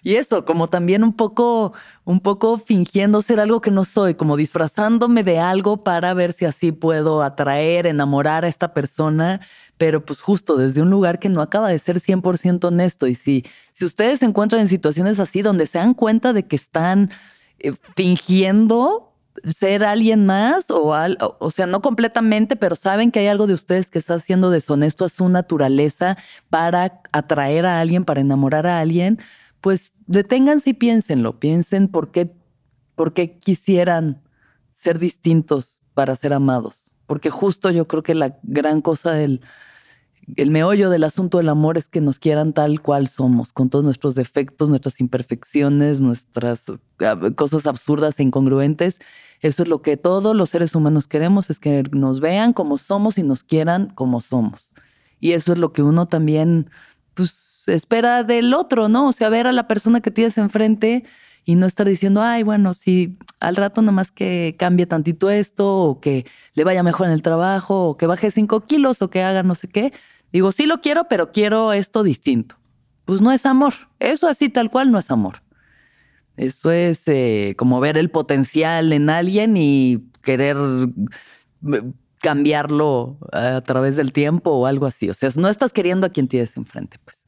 Y 0.02 0.14
eso, 0.14 0.44
como 0.44 0.68
también 0.68 1.02
un 1.02 1.12
poco, 1.12 1.72
un 2.04 2.20
poco 2.20 2.58
fingiendo 2.58 3.20
ser 3.20 3.40
algo 3.40 3.60
que 3.60 3.70
no 3.70 3.84
soy, 3.84 4.14
como 4.14 4.36
disfrazándome 4.36 5.24
de 5.24 5.38
algo 5.38 5.84
para 5.84 6.14
ver 6.14 6.32
si 6.32 6.44
así 6.44 6.72
puedo 6.72 7.22
atraer, 7.22 7.86
enamorar 7.86 8.44
a 8.44 8.48
esta 8.48 8.72
persona, 8.72 9.40
pero 9.76 10.04
pues 10.04 10.20
justo 10.20 10.56
desde 10.56 10.82
un 10.82 10.90
lugar 10.90 11.18
que 11.18 11.28
no 11.28 11.40
acaba 11.40 11.68
de 11.68 11.78
ser 11.78 12.00
100% 12.00 12.64
honesto. 12.64 13.06
Y 13.06 13.14
si, 13.14 13.44
si 13.72 13.84
ustedes 13.84 14.20
se 14.20 14.26
encuentran 14.26 14.62
en 14.62 14.68
situaciones 14.68 15.18
así 15.18 15.42
donde 15.42 15.66
se 15.66 15.78
dan 15.78 15.94
cuenta 15.94 16.32
de 16.32 16.46
que 16.46 16.56
están 16.56 17.10
eh, 17.58 17.72
fingiendo 17.96 19.07
ser 19.48 19.84
alguien 19.84 20.26
más 20.26 20.70
o, 20.70 20.94
o 21.38 21.50
sea, 21.50 21.66
no 21.66 21.82
completamente, 21.82 22.56
pero 22.56 22.76
saben 22.76 23.10
que 23.10 23.20
hay 23.20 23.26
algo 23.26 23.46
de 23.46 23.54
ustedes 23.54 23.90
que 23.90 23.98
está 23.98 24.18
siendo 24.18 24.50
deshonesto 24.50 25.04
a 25.04 25.08
su 25.08 25.28
naturaleza 25.28 26.16
para 26.50 27.00
atraer 27.12 27.66
a 27.66 27.80
alguien, 27.80 28.04
para 28.04 28.20
enamorar 28.20 28.66
a 28.66 28.80
alguien, 28.80 29.18
pues 29.60 29.92
deténganse 30.06 30.70
y 30.70 30.74
piénsenlo, 30.74 31.38
piensen 31.38 31.88
por 31.88 32.10
qué, 32.10 32.34
por 32.94 33.12
qué 33.12 33.38
quisieran 33.38 34.22
ser 34.74 34.98
distintos 34.98 35.80
para 35.94 36.16
ser 36.16 36.32
amados. 36.32 36.90
Porque 37.06 37.30
justo 37.30 37.70
yo 37.70 37.88
creo 37.88 38.02
que 38.02 38.14
la 38.14 38.38
gran 38.42 38.82
cosa 38.82 39.12
del, 39.12 39.40
el 40.36 40.50
meollo 40.50 40.90
del 40.90 41.04
asunto 41.04 41.38
del 41.38 41.48
amor 41.48 41.78
es 41.78 41.88
que 41.88 42.00
nos 42.00 42.18
quieran 42.18 42.52
tal 42.52 42.80
cual 42.80 43.08
somos, 43.08 43.52
con 43.52 43.70
todos 43.70 43.84
nuestros 43.84 44.14
defectos, 44.14 44.68
nuestras 44.68 45.00
imperfecciones, 45.00 46.00
nuestras 46.00 46.62
ah, 47.00 47.18
cosas 47.34 47.66
absurdas 47.66 48.18
e 48.18 48.22
incongruentes. 48.22 48.98
Eso 49.40 49.62
es 49.62 49.68
lo 49.68 49.82
que 49.82 49.96
todos 49.96 50.34
los 50.36 50.50
seres 50.50 50.74
humanos 50.74 51.06
queremos, 51.06 51.50
es 51.50 51.60
que 51.60 51.84
nos 51.92 52.20
vean 52.20 52.52
como 52.52 52.78
somos 52.78 53.18
y 53.18 53.22
nos 53.22 53.42
quieran 53.42 53.88
como 53.94 54.20
somos. 54.20 54.72
Y 55.20 55.32
eso 55.32 55.52
es 55.52 55.58
lo 55.58 55.72
que 55.72 55.82
uno 55.82 56.06
también 56.06 56.70
pues, 57.14 57.68
espera 57.68 58.24
del 58.24 58.54
otro, 58.54 58.88
¿no? 58.88 59.08
O 59.08 59.12
sea, 59.12 59.28
ver 59.28 59.46
a 59.46 59.52
la 59.52 59.68
persona 59.68 60.00
que 60.00 60.10
tienes 60.10 60.38
enfrente 60.38 61.04
y 61.44 61.54
no 61.54 61.64
estar 61.64 61.88
diciendo, 61.88 62.20
ay, 62.20 62.42
bueno, 62.42 62.74
si 62.74 63.16
al 63.40 63.56
rato 63.56 63.80
nomás 63.80 64.10
que 64.10 64.54
cambie 64.58 64.84
tantito 64.84 65.30
esto, 65.30 65.78
o 65.78 65.98
que 65.98 66.26
le 66.52 66.62
vaya 66.62 66.82
mejor 66.82 67.06
en 67.06 67.14
el 67.14 67.22
trabajo, 67.22 67.88
o 67.88 67.96
que 67.96 68.06
baje 68.06 68.30
cinco 68.30 68.60
kilos, 68.60 69.00
o 69.00 69.08
que 69.08 69.22
haga 69.22 69.42
no 69.42 69.54
sé 69.54 69.66
qué, 69.66 69.94
Digo, 70.32 70.52
sí 70.52 70.66
lo 70.66 70.80
quiero, 70.80 71.08
pero 71.08 71.32
quiero 71.32 71.72
esto 71.72 72.02
distinto. 72.02 72.56
Pues 73.04 73.20
no 73.20 73.32
es 73.32 73.46
amor. 73.46 73.74
Eso 73.98 74.26
así 74.26 74.48
tal 74.48 74.70
cual 74.70 74.90
no 74.90 74.98
es 74.98 75.10
amor. 75.10 75.42
Eso 76.36 76.70
es 76.70 77.02
eh, 77.06 77.54
como 77.56 77.80
ver 77.80 77.98
el 77.98 78.10
potencial 78.10 78.92
en 78.92 79.10
alguien 79.10 79.56
y 79.56 80.10
querer 80.22 80.56
mm, 80.56 81.76
cambiarlo 82.20 83.18
a 83.32 83.60
través 83.62 83.96
del 83.96 84.12
tiempo 84.12 84.50
o 84.50 84.66
algo 84.66 84.86
así. 84.86 85.10
O 85.10 85.14
sea, 85.14 85.30
no 85.36 85.48
estás 85.48 85.72
queriendo 85.72 86.06
a 86.06 86.10
quien 86.10 86.28
tienes 86.28 86.56
enfrente, 86.56 86.98
pues. 87.04 87.24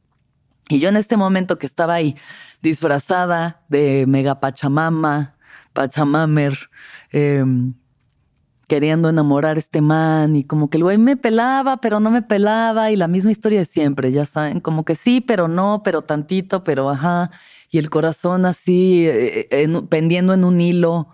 Y 0.68 0.78
yo 0.78 0.88
en 0.88 0.96
este 0.96 1.16
momento 1.16 1.58
que 1.58 1.66
estaba 1.66 1.94
ahí 1.94 2.16
disfrazada 2.62 3.62
de 3.68 4.04
mega 4.06 4.38
pachamama, 4.38 5.34
pachamamer, 5.72 6.56
eh, 7.10 7.44
queriendo 8.70 9.08
enamorar 9.08 9.56
a 9.56 9.58
este 9.58 9.80
man 9.80 10.36
y 10.36 10.44
como 10.44 10.70
que 10.70 10.76
el 10.76 10.84
güey 10.84 10.96
me 10.96 11.16
pelaba, 11.16 11.78
pero 11.78 11.98
no 11.98 12.08
me 12.12 12.22
pelaba 12.22 12.92
y 12.92 12.96
la 12.96 13.08
misma 13.08 13.32
historia 13.32 13.58
de 13.58 13.64
siempre, 13.64 14.12
ya 14.12 14.24
saben, 14.24 14.60
como 14.60 14.84
que 14.84 14.94
sí, 14.94 15.20
pero 15.20 15.48
no, 15.48 15.82
pero 15.82 16.02
tantito, 16.02 16.62
pero 16.62 16.88
ajá, 16.88 17.32
y 17.72 17.78
el 17.78 17.90
corazón 17.90 18.46
así 18.46 19.08
eh, 19.08 19.48
eh, 19.50 19.82
pendiendo 19.88 20.34
en 20.34 20.44
un 20.44 20.60
hilo, 20.60 21.08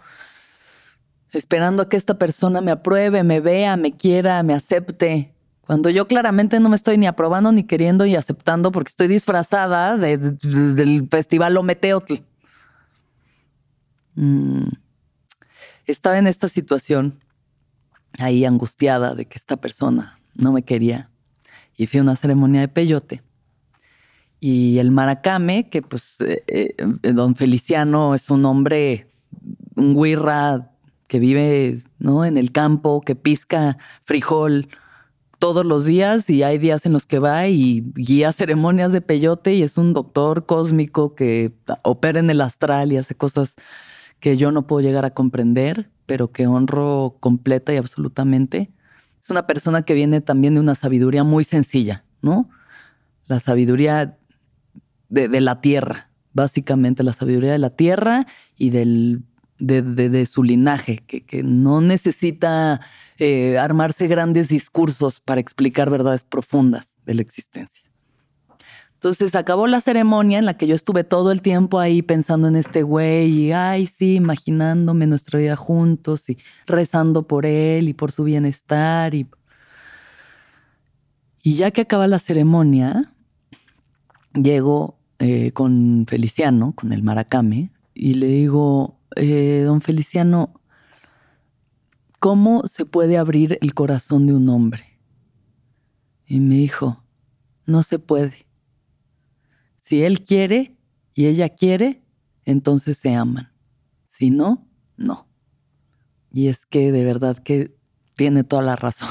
esperando 1.32 1.84
a 1.84 1.88
que 1.88 1.96
esta 1.96 2.18
persona 2.18 2.60
me 2.60 2.72
apruebe, 2.72 3.24
me 3.24 3.40
vea, 3.40 3.78
me 3.78 3.96
quiera, 3.96 4.42
me 4.42 4.52
acepte. 4.52 5.32
Cuando 5.62 5.88
yo 5.88 6.06
claramente 6.06 6.60
no 6.60 6.68
me 6.68 6.76
estoy 6.76 6.98
ni 6.98 7.06
aprobando, 7.06 7.52
ni 7.52 7.64
queriendo 7.64 8.04
y 8.04 8.16
aceptando 8.16 8.70
porque 8.70 8.90
estoy 8.90 9.08
disfrazada 9.08 9.96
del 9.96 11.08
festival 11.10 11.56
Ometeotl. 11.56 12.16
Mm. 14.14 14.68
Estaba 15.86 16.18
en 16.18 16.26
esta 16.26 16.50
situación 16.50 17.18
ahí 18.18 18.44
angustiada 18.44 19.14
de 19.14 19.26
que 19.26 19.38
esta 19.38 19.56
persona 19.56 20.18
no 20.34 20.52
me 20.52 20.62
quería. 20.62 21.10
Y 21.76 21.86
fui 21.86 22.00
a 22.00 22.02
una 22.02 22.16
ceremonia 22.16 22.60
de 22.60 22.68
peyote. 22.68 23.22
Y 24.40 24.78
el 24.78 24.90
maracame, 24.90 25.68
que 25.68 25.82
pues 25.82 26.16
eh, 26.20 26.44
eh, 26.46 27.12
don 27.12 27.36
Feliciano 27.36 28.14
es 28.14 28.30
un 28.30 28.44
hombre, 28.44 29.10
un 29.76 30.00
guirra 30.00 30.72
que 31.08 31.18
vive 31.18 31.82
¿no? 31.98 32.24
en 32.24 32.36
el 32.36 32.52
campo, 32.52 33.00
que 33.00 33.14
pisca 33.14 33.78
frijol 34.04 34.68
todos 35.38 35.66
los 35.66 35.84
días 35.84 36.28
y 36.30 36.42
hay 36.42 36.58
días 36.58 36.86
en 36.86 36.92
los 36.92 37.06
que 37.06 37.18
va 37.18 37.46
y 37.46 37.84
guía 37.94 38.32
ceremonias 38.32 38.92
de 38.92 39.00
peyote 39.00 39.54
y 39.54 39.62
es 39.62 39.76
un 39.76 39.92
doctor 39.92 40.46
cósmico 40.46 41.14
que 41.14 41.52
opera 41.82 42.18
en 42.18 42.30
el 42.30 42.40
astral 42.40 42.92
y 42.92 42.96
hace 42.96 43.14
cosas 43.14 43.54
que 44.18 44.36
yo 44.36 44.50
no 44.50 44.66
puedo 44.66 44.80
llegar 44.80 45.04
a 45.04 45.10
comprender 45.10 45.90
pero 46.06 46.32
que 46.32 46.46
honro 46.46 47.16
completa 47.20 47.74
y 47.74 47.76
absolutamente. 47.76 48.72
Es 49.20 49.30
una 49.30 49.46
persona 49.46 49.82
que 49.82 49.94
viene 49.94 50.20
también 50.20 50.54
de 50.54 50.60
una 50.60 50.74
sabiduría 50.74 51.24
muy 51.24 51.44
sencilla, 51.44 52.04
¿no? 52.22 52.48
La 53.26 53.40
sabiduría 53.40 54.18
de, 55.08 55.40
la 55.40 55.60
tierra, 55.60 56.10
básicamente 56.32 57.02
la 57.02 57.12
sabiduría 57.12 57.52
de 57.52 57.58
la 57.58 57.70
tierra 57.70 58.26
y 58.56 58.70
del, 58.70 59.24
de, 59.58 60.26
su 60.26 60.42
linaje, 60.42 60.98
que, 60.98 61.42
no 61.42 61.80
necesita 61.80 62.80
eh, 63.18 63.58
armarse 63.58 64.06
grandes 64.06 64.48
discursos 64.48 65.20
para 65.20 65.40
explicar 65.40 65.90
verdades 65.90 66.24
profundas 66.24 66.94
de 67.04 67.14
la 67.14 67.22
existencia. 67.22 67.85
Entonces 69.06 69.36
acabó 69.36 69.68
la 69.68 69.80
ceremonia 69.80 70.40
en 70.40 70.46
la 70.46 70.58
que 70.58 70.66
yo 70.66 70.74
estuve 70.74 71.04
todo 71.04 71.30
el 71.30 71.40
tiempo 71.40 71.78
ahí 71.78 72.02
pensando 72.02 72.48
en 72.48 72.56
este 72.56 72.82
güey 72.82 73.28
y, 73.28 73.52
ay, 73.52 73.86
sí, 73.86 74.16
imaginándome 74.16 75.06
nuestra 75.06 75.38
vida 75.38 75.54
juntos 75.54 76.28
y 76.28 76.38
rezando 76.66 77.28
por 77.28 77.46
él 77.46 77.88
y 77.88 77.94
por 77.94 78.10
su 78.10 78.24
bienestar. 78.24 79.14
Y, 79.14 79.28
y 81.44 81.54
ya 81.54 81.70
que 81.70 81.82
acaba 81.82 82.08
la 82.08 82.18
ceremonia, 82.18 83.14
llego 84.34 84.98
eh, 85.20 85.52
con 85.52 86.06
Feliciano, 86.08 86.72
con 86.72 86.92
el 86.92 87.04
Maracame, 87.04 87.70
y 87.94 88.14
le 88.14 88.26
digo, 88.26 88.98
eh, 89.14 89.62
don 89.64 89.82
Feliciano, 89.82 90.52
¿cómo 92.18 92.66
se 92.66 92.84
puede 92.84 93.18
abrir 93.18 93.56
el 93.60 93.72
corazón 93.72 94.26
de 94.26 94.32
un 94.32 94.48
hombre? 94.48 94.98
Y 96.26 96.40
me 96.40 96.56
dijo, 96.56 97.04
no 97.66 97.84
se 97.84 98.00
puede. 98.00 98.45
Si 99.86 100.02
él 100.02 100.24
quiere 100.24 100.76
y 101.14 101.26
ella 101.26 101.48
quiere, 101.48 102.02
entonces 102.44 102.98
se 102.98 103.14
aman. 103.14 103.52
Si 104.04 104.30
no, 104.30 104.66
no. 104.96 105.28
Y 106.32 106.48
es 106.48 106.66
que 106.66 106.90
de 106.90 107.04
verdad 107.04 107.38
que 107.38 107.76
tiene 108.16 108.42
toda 108.42 108.62
la 108.62 108.74
razón. 108.74 109.10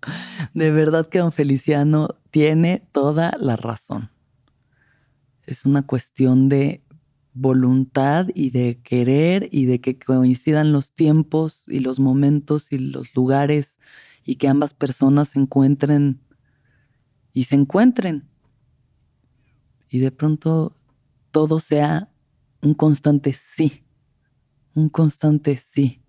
De 0.54 0.70
verdad 0.70 1.10
que 1.10 1.18
don 1.18 1.32
Feliciano 1.32 2.16
tiene 2.30 2.82
toda 2.92 3.36
la 3.38 3.56
razón. 3.56 4.10
Es 5.44 5.66
una 5.66 5.82
cuestión 5.82 6.48
de 6.48 6.82
voluntad 7.34 8.28
y 8.34 8.50
de 8.50 8.80
querer 8.82 9.50
y 9.52 9.66
de 9.66 9.82
que 9.82 9.98
coincidan 9.98 10.72
los 10.72 10.94
tiempos 10.94 11.64
y 11.66 11.80
los 11.80 12.00
momentos 12.00 12.72
y 12.72 12.78
los 12.78 13.14
lugares 13.14 13.76
y 14.24 14.36
que 14.36 14.48
ambas 14.48 14.72
personas 14.72 15.28
se 15.28 15.40
encuentren 15.40 16.22
y 17.34 17.44
se 17.44 17.56
encuentren 17.56 18.30
y 19.90 19.98
de 19.98 20.10
pronto 20.10 20.72
todo 21.30 21.60
sea 21.60 22.08
un 22.62 22.74
constante 22.74 23.36
sí, 23.54 23.84
un 24.74 24.88
constante 24.88 25.60
sí, 25.72 26.00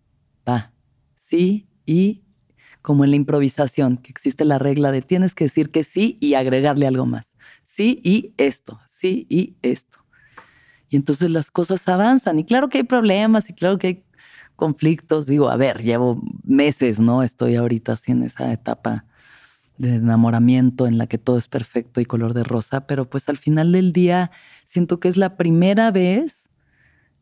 va, 0.47 0.71
sí 1.19 1.67
y 1.85 2.23
como 2.81 3.03
en 3.03 3.11
la 3.11 3.15
improvisación, 3.15 3.97
que 3.97 4.11
existe 4.11 4.45
la 4.45 4.59
regla 4.59 4.91
de 4.91 5.01
tienes 5.01 5.35
que 5.35 5.45
decir 5.45 5.71
que 5.71 5.83
sí 5.83 6.17
y 6.19 6.33
agregarle 6.33 6.87
algo 6.87 7.05
más. 7.05 7.27
Sí 7.65 8.01
y 8.03 8.33
esto, 8.37 8.79
sí 8.89 9.27
y 9.29 9.55
esto. 9.61 9.99
Y 10.89 10.95
entonces 10.95 11.29
las 11.29 11.51
cosas 11.51 11.87
avanzan. 11.87 12.39
Y 12.39 12.43
claro 12.43 12.69
que 12.69 12.79
hay 12.79 12.83
problemas 12.83 13.49
y 13.49 13.53
claro 13.53 13.77
que 13.77 13.87
hay 13.87 14.03
conflictos. 14.55 15.27
Digo, 15.27 15.49
a 15.49 15.55
ver, 15.57 15.81
llevo 15.81 16.21
meses, 16.43 16.99
¿no? 16.99 17.23
Estoy 17.23 17.55
ahorita 17.55 17.93
así 17.93 18.11
en 18.11 18.23
esa 18.23 18.51
etapa 18.51 19.05
de 19.77 19.95
enamoramiento 19.95 20.87
en 20.87 20.97
la 20.97 21.07
que 21.07 21.17
todo 21.17 21.37
es 21.37 21.47
perfecto 21.47 22.01
y 22.01 22.05
color 22.05 22.33
de 22.33 22.43
rosa, 22.43 22.85
pero 22.87 23.09
pues 23.09 23.29
al 23.29 23.37
final 23.37 23.71
del 23.71 23.91
día 23.91 24.31
siento 24.67 24.99
que 24.99 25.07
es 25.07 25.17
la 25.17 25.37
primera 25.37 25.91
vez 25.91 26.41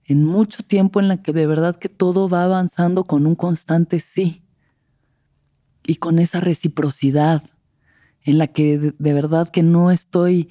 en 0.06 0.26
mucho 0.26 0.64
tiempo 0.64 1.00
en 1.00 1.08
la 1.08 1.22
que 1.22 1.34
de 1.34 1.48
verdad 1.48 1.76
que 1.76 1.88
todo 1.88 2.28
va 2.28 2.44
avanzando 2.44 3.04
con 3.04 3.28
un 3.28 3.36
constante 3.36 4.00
sí 4.00 4.44
y 5.86 5.96
con 5.96 6.20
esa 6.20 6.40
reciprocidad 6.40 7.44
en 8.24 8.38
la 8.38 8.48
que 8.48 8.78
de, 8.78 9.14
verdad 9.14 9.50
que 9.50 9.64
no 9.64 9.92
estoy 9.92 10.50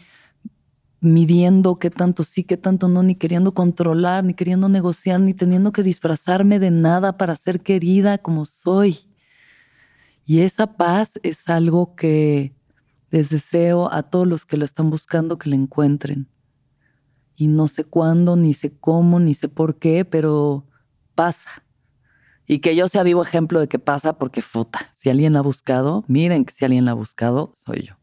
midiendo 1.00 1.78
qué 1.78 1.90
tanto 1.90 2.24
sí, 2.24 2.44
qué 2.44 2.56
tanto 2.56 2.88
no, 2.88 3.02
ni 3.02 3.14
queriendo 3.14 3.52
controlar, 3.52 4.24
ni 4.24 4.34
queriendo 4.34 4.68
negociar, 4.68 5.20
ni 5.20 5.34
teniendo 5.34 5.72
que 5.72 5.82
disfrazarme 5.82 6.58
de 6.58 6.70
nada 6.70 7.16
para 7.16 7.36
ser 7.36 7.60
querida 7.60 8.18
como 8.18 8.46
soy. 8.46 9.07
Y 10.28 10.40
esa 10.42 10.76
paz 10.76 11.18
es 11.22 11.48
algo 11.48 11.94
que 11.94 12.54
les 13.10 13.30
deseo 13.30 13.90
a 13.90 14.02
todos 14.02 14.26
los 14.26 14.44
que 14.44 14.58
la 14.58 14.66
están 14.66 14.90
buscando 14.90 15.38
que 15.38 15.48
la 15.48 15.56
encuentren. 15.56 16.28
Y 17.34 17.46
no 17.46 17.66
sé 17.66 17.84
cuándo, 17.84 18.36
ni 18.36 18.52
sé 18.52 18.76
cómo, 18.78 19.20
ni 19.20 19.32
sé 19.32 19.48
por 19.48 19.78
qué, 19.78 20.04
pero 20.04 20.66
pasa. 21.14 21.64
Y 22.46 22.58
que 22.58 22.76
yo 22.76 22.90
sea 22.90 23.04
vivo 23.04 23.22
ejemplo 23.22 23.58
de 23.58 23.68
que 23.68 23.78
pasa 23.78 24.18
porque 24.18 24.42
futa. 24.42 24.92
Si 24.96 25.08
alguien 25.08 25.32
la 25.32 25.38
ha 25.38 25.42
buscado, 25.42 26.04
miren 26.08 26.44
que 26.44 26.52
si 26.52 26.66
alguien 26.66 26.84
la 26.84 26.90
ha 26.90 26.94
buscado, 26.94 27.50
soy 27.54 27.88
yo. 27.88 27.96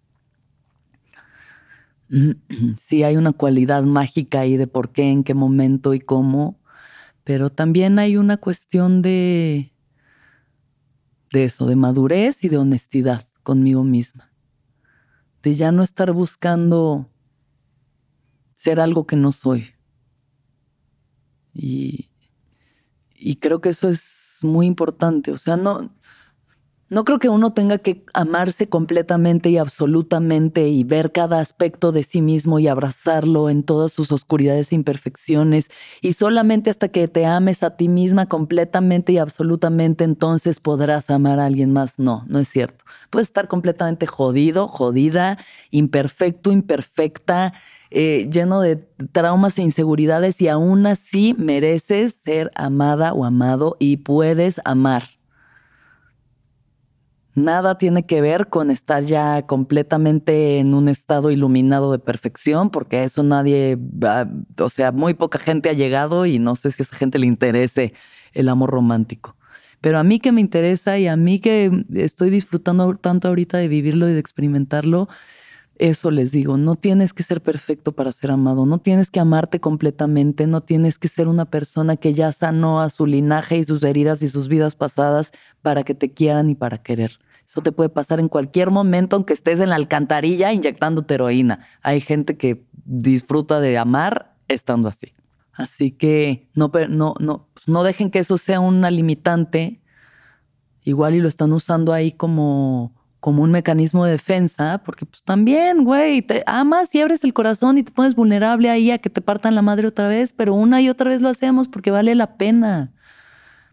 Sí 2.82 3.03
hay 3.03 3.17
una 3.17 3.34
cualidad 3.34 3.84
mágica 3.84 4.39
ahí 4.39 4.58
de 4.58 4.65
por 4.65 4.91
qué, 4.91 5.12
en 5.12 5.24
qué 5.24 5.36
momento 5.36 5.94
y 5.94 6.00
cómo, 6.00 6.60
pero 7.24 7.51
también 7.51 8.00
hay 8.00 8.17
una 8.17 8.38
cuestión 8.38 9.03
de 9.03 9.75
de 11.36 11.44
eso, 11.44 11.65
de 11.65 11.75
madurez 11.75 12.44
y 12.44 12.50
de 12.50 12.58
honestidad 12.58 13.24
conmigo 13.44 13.84
misma. 13.84 14.32
De 15.44 15.54
ya 15.54 15.72
no 15.72 15.84
estar 15.84 16.12
buscando 16.13 17.10
ser 18.54 18.80
algo 18.80 19.06
que 19.06 19.18
no 19.18 19.32
soy. 19.32 19.75
Y, 21.54 22.10
y 23.13 23.36
creo 23.36 23.60
que 23.60 23.70
eso 23.70 23.89
es 23.89 24.39
muy 24.42 24.65
importante. 24.65 25.32
O 25.32 25.38
sea, 25.38 25.58
no, 25.58 25.95
no 26.88 27.04
creo 27.04 27.18
que 27.18 27.30
uno 27.30 27.51
tenga 27.51 27.80
que 27.80 28.06
amarse 28.13 28.70
completamente 28.70 29.50
y 29.50 29.58
absolutamente 29.58 30.68
y 30.68 30.84
ver 30.84 31.12
cada 31.12 31.39
aspecto 31.39 31.92
de 31.92 32.04
sí 32.04 32.22
mismo 32.22 32.60
y 32.60 32.68
abrazarlo 32.68 33.50
en 33.50 33.63
todas 33.63 33.92
sus 33.92 34.12
oscuridades 34.12 34.72
e 34.72 34.75
imperfecciones 34.75 35.70
y 36.01 36.13
solamente 36.13 36.70
hasta 36.70 36.89
que 36.89 37.08
te 37.08 37.25
ames 37.25 37.63
a 37.63 37.75
ti 37.75 37.89
misma 37.89 38.27
completamente 38.27 39.13
y 39.13 39.18
absolutamente 39.18 40.04
entonces 40.04 40.60
podrás 40.60 41.10
amar 41.10 41.39
a 41.39 41.46
alguien 41.46 41.74
más. 41.74 41.98
No, 41.98 42.24
no 42.27 42.38
es 42.38 42.48
cierto. 42.50 42.86
Puedes 43.10 43.30
estar 43.30 43.48
completamente 43.48 44.06
jodido, 44.06 44.68
jodida, 44.68 45.39
imperfecto, 45.72 46.51
imperfecta, 46.51 47.54
eh, 47.89 48.30
lleno 48.32 48.62
de 48.62 48.75
traumas 49.12 49.58
e 49.58 49.63
inseguridades 49.63 50.39
y 50.39 50.50
aún 50.50 50.86
así 50.86 51.34
mereces 51.38 52.15
ser 52.24 52.51
amada 52.56 53.13
o 53.13 53.25
amado 53.25 53.75
y 53.80 53.98
puedes 53.98 54.62
amar. 54.65 55.04
Nada 57.36 57.77
tiene 57.77 58.06
que 58.06 58.22
ver 58.22 58.48
con 58.48 58.72
estar 58.72 59.04
ya 59.04 59.46
completamente 59.46 60.58
en 60.60 60.74
un 60.74 60.88
estado 60.88 61.32
iluminado 61.32 61.92
de 61.92 62.00
perfección, 62.00 62.70
porque 62.70 63.04
eso 63.04 63.24
nadie, 63.24 63.77
o 64.58 64.70
sea, 64.70 64.94
muy 64.94 65.13
poca 65.13 65.38
gente 65.38 65.70
ha 65.70 65.74
llegado 65.74 66.25
y 66.25 66.39
no 66.39 66.56
sé 66.56 66.72
si 66.72 66.82
a 66.82 66.86
esa 66.86 66.96
gente 66.96 67.20
le 67.20 67.27
interese 67.27 67.94
el 68.32 68.48
amor 68.48 68.70
romántico. 68.70 69.36
Pero 69.81 70.00
a 70.00 70.03
mí 70.05 70.20
que 70.20 70.31
me 70.31 70.40
interesa 70.40 70.98
y 70.98 71.07
a 71.07 71.18
mí 71.18 71.40
que 71.40 71.86
estoy 71.94 72.29
disfrutando 72.29 72.96
tanto 72.96 73.27
ahorita 73.27 73.57
de 73.57 73.68
vivirlo 73.68 74.10
y 74.10 74.14
de 74.14 74.20
experimentarlo, 74.20 75.10
eso 75.77 76.11
les 76.11 76.31
digo, 76.31 76.57
no 76.57 76.75
tienes 76.75 77.14
que 77.14 77.24
ser 77.24 77.42
perfecto 77.42 77.92
para 77.92 78.11
ser 78.11 78.31
amado, 78.31 78.66
no 78.66 78.79
tienes 78.79 79.11
que 79.11 79.20
amarte 79.20 79.59
completamente, 79.59 80.48
no 80.48 80.61
tienes 80.61 80.98
que 80.98 81.07
ser 81.07 81.27
una 81.27 81.46
persona 81.46 81.98
que 81.98 82.14
ya 82.14 82.31
sanó 82.31 82.81
a 82.81 82.90
su 82.90 83.05
linaje 83.05 83.57
y 83.57 83.64
sus 83.64 83.83
heridas 83.83 84.22
y 84.22 84.27
sus 84.29 84.48
vidas 84.48 84.75
pasadas 84.75 85.31
para 85.61 85.83
que 85.83 85.94
te 85.94 86.14
quieran 86.14 86.50
y 86.50 86.55
para 86.55 86.77
querer. 86.77 87.20
Eso 87.46 87.61
te 87.61 87.72
puede 87.72 87.90
pasar 87.90 88.20
en 88.20 88.29
cualquier 88.29 88.72
momento, 88.72 89.16
aunque 89.16 89.33
estés 89.33 89.59
en 89.59 89.70
la 89.70 89.75
alcantarilla 89.75 90.51
inyectando 90.51 91.05
heroína. 91.07 91.59
Hay 91.83 92.01
gente 92.01 92.38
que 92.38 92.66
disfruta 92.85 93.59
de 93.59 93.77
amar 93.77 94.35
estando 94.48 94.88
así. 94.88 95.14
Así 95.53 95.92
que 95.92 96.50
no, 96.55 96.72
no, 96.90 97.14
no, 97.20 97.48
pues 97.53 97.68
no 97.68 97.83
dejen 97.83 98.11
que 98.11 98.20
eso 98.20 98.38
sea 98.38 98.59
una 98.59 98.90
limitante. 98.90 99.81
Igual 100.83 101.16
y 101.16 101.20
lo 101.20 101.27
están 101.27 101.53
usando 101.53 101.94
ahí 101.94 102.11
como, 102.11 102.95
como 103.25 103.42
un 103.42 103.50
mecanismo 103.50 104.05
de 104.05 104.11
defensa, 104.11 104.83
porque 104.85 105.07
pues 105.07 105.24
también, 105.24 105.83
güey, 105.83 106.22
te 106.22 106.44
amas 106.46 106.94
y 106.94 107.01
abres 107.01 107.24
el 107.24 107.33
corazón 107.33 107.79
y 107.79 107.81
te 107.81 107.92
pones 107.92 108.14
vulnerable 108.14 108.70
ahí 108.70 108.92
a 108.92 109.00
que 109.00 109.09
te 109.09 109.20
partan 109.20 109.55
la 109.55 109.64
madre 109.64 109.88
otra 109.88 110.07
vez, 110.07 110.31
pero 110.31 110.53
una 110.53 110.79
y 110.79 110.90
otra 110.90 111.09
vez 111.09 111.24
lo 111.24 111.29
hacemos 111.29 111.68
porque 111.68 111.90
vale 111.90 112.14
la 112.14 112.38
pena, 112.38 112.94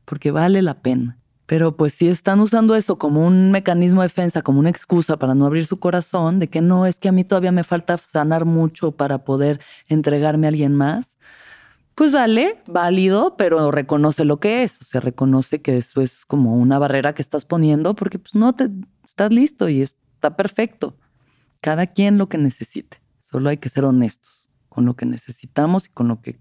porque 0.06 0.30
vale 0.30 0.62
la 0.62 0.80
pena. 0.80 1.18
Pero 1.44 1.76
pues 1.76 1.92
si 1.92 2.08
están 2.08 2.40
usando 2.40 2.74
eso 2.74 2.96
como 2.96 3.26
un 3.26 3.50
mecanismo 3.52 4.00
de 4.00 4.06
defensa, 4.06 4.40
como 4.40 4.58
una 4.58 4.70
excusa 4.70 5.18
para 5.18 5.34
no 5.34 5.44
abrir 5.44 5.66
su 5.66 5.78
corazón, 5.78 6.38
de 6.38 6.48
que 6.48 6.62
no, 6.62 6.86
es 6.86 6.98
que 6.98 7.10
a 7.10 7.12
mí 7.12 7.22
todavía 7.22 7.52
me 7.52 7.62
falta 7.62 7.98
sanar 7.98 8.46
mucho 8.46 8.92
para 8.92 9.18
poder 9.18 9.60
entregarme 9.86 10.46
a 10.46 10.48
alguien 10.48 10.74
más, 10.74 11.18
pues 11.94 12.12
dale, 12.12 12.56
válido, 12.66 13.36
pero 13.36 13.70
reconoce 13.70 14.24
lo 14.24 14.40
que 14.40 14.62
es. 14.62 14.80
O 14.80 14.84
sea, 14.86 15.02
reconoce 15.02 15.60
que 15.60 15.76
eso 15.76 16.00
es 16.00 16.24
como 16.24 16.56
una 16.56 16.78
barrera 16.78 17.12
que 17.12 17.20
estás 17.20 17.44
poniendo 17.44 17.94
porque 17.94 18.18
pues 18.18 18.34
no 18.34 18.54
te 18.54 18.70
estás 19.12 19.30
listo 19.30 19.68
y 19.68 19.82
está 19.82 20.36
perfecto. 20.36 20.96
Cada 21.60 21.86
quien 21.86 22.16
lo 22.16 22.28
que 22.28 22.38
necesite. 22.38 23.00
Solo 23.20 23.50
hay 23.50 23.58
que 23.58 23.68
ser 23.68 23.84
honestos 23.84 24.50
con 24.68 24.86
lo 24.86 24.94
que 24.94 25.04
necesitamos 25.04 25.86
y 25.86 25.90
con 25.90 26.08
lo 26.08 26.22
que, 26.22 26.40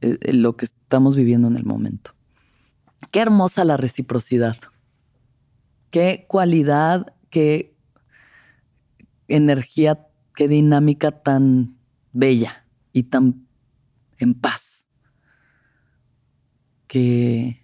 eh, 0.00 0.32
lo 0.32 0.56
que 0.56 0.64
estamos 0.64 1.14
viviendo 1.16 1.48
en 1.48 1.56
el 1.56 1.64
momento. 1.64 2.14
Qué 3.10 3.20
hermosa 3.20 3.64
la 3.64 3.76
reciprocidad. 3.76 4.56
Qué 5.90 6.24
cualidad, 6.28 7.14
qué 7.28 7.76
energía, 9.28 10.06
qué 10.34 10.48
dinámica 10.48 11.10
tan 11.10 11.76
bella 12.12 12.66
y 12.94 13.04
tan 13.04 13.46
en 14.18 14.32
paz. 14.32 14.88
Que, 16.86 17.61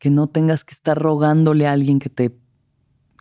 que 0.00 0.10
no 0.10 0.26
tengas 0.26 0.64
que 0.64 0.74
estar 0.74 0.98
rogándole 0.98 1.68
a 1.68 1.72
alguien 1.72 1.98
que 2.00 2.08
te 2.08 2.34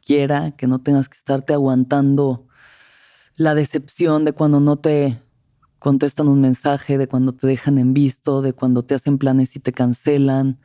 quiera, 0.01 0.51
que 0.51 0.65
no 0.65 0.79
tengas 0.79 1.09
que 1.09 1.17
estarte 1.17 1.53
aguantando 1.53 2.47
la 3.35 3.53
decepción 3.53 4.25
de 4.25 4.31
cuando 4.31 4.61
no 4.61 4.77
te 4.77 5.21
contestan 5.77 6.29
un 6.29 6.41
mensaje, 6.41 6.97
de 6.97 7.07
cuando 7.07 7.33
te 7.33 7.47
dejan 7.47 7.77
en 7.77 7.93
visto, 7.93 8.41
de 8.41 8.53
cuando 8.53 8.83
te 8.83 8.95
hacen 8.95 9.17
planes 9.17 9.55
y 9.55 9.59
te 9.59 9.73
cancelan, 9.73 10.57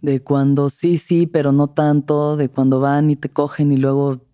de 0.00 0.22
cuando 0.22 0.70
sí, 0.70 0.96
sí, 0.96 1.26
pero 1.26 1.50
no 1.50 1.68
tanto, 1.68 2.36
de 2.36 2.48
cuando 2.48 2.78
van 2.78 3.10
y 3.10 3.16
te 3.16 3.28
cogen 3.28 3.72
y 3.72 3.76
luego 3.76 4.24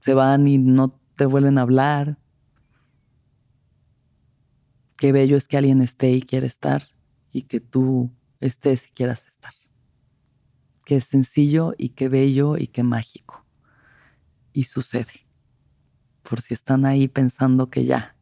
se 0.00 0.12
van 0.12 0.46
y 0.46 0.58
no 0.58 1.00
te 1.16 1.24
vuelven 1.24 1.56
a 1.56 1.62
hablar. 1.62 2.18
Qué 4.98 5.12
bello 5.12 5.38
es 5.38 5.48
que 5.48 5.56
alguien 5.56 5.80
esté 5.80 6.12
y 6.12 6.20
quiera 6.20 6.46
estar 6.46 6.82
y 7.32 7.42
que 7.42 7.60
tú 7.60 8.10
estés 8.40 8.86
y 8.86 8.90
quieras. 8.90 9.29
Qué 10.84 11.00
sencillo 11.00 11.74
y 11.78 11.90
qué 11.90 12.08
bello 12.08 12.56
y 12.56 12.66
qué 12.66 12.82
mágico. 12.82 13.44
Y 14.52 14.64
sucede. 14.64 15.26
Por 16.22 16.40
si 16.40 16.54
están 16.54 16.84
ahí 16.84 17.08
pensando 17.08 17.70
que 17.70 17.84
ya, 17.84 18.16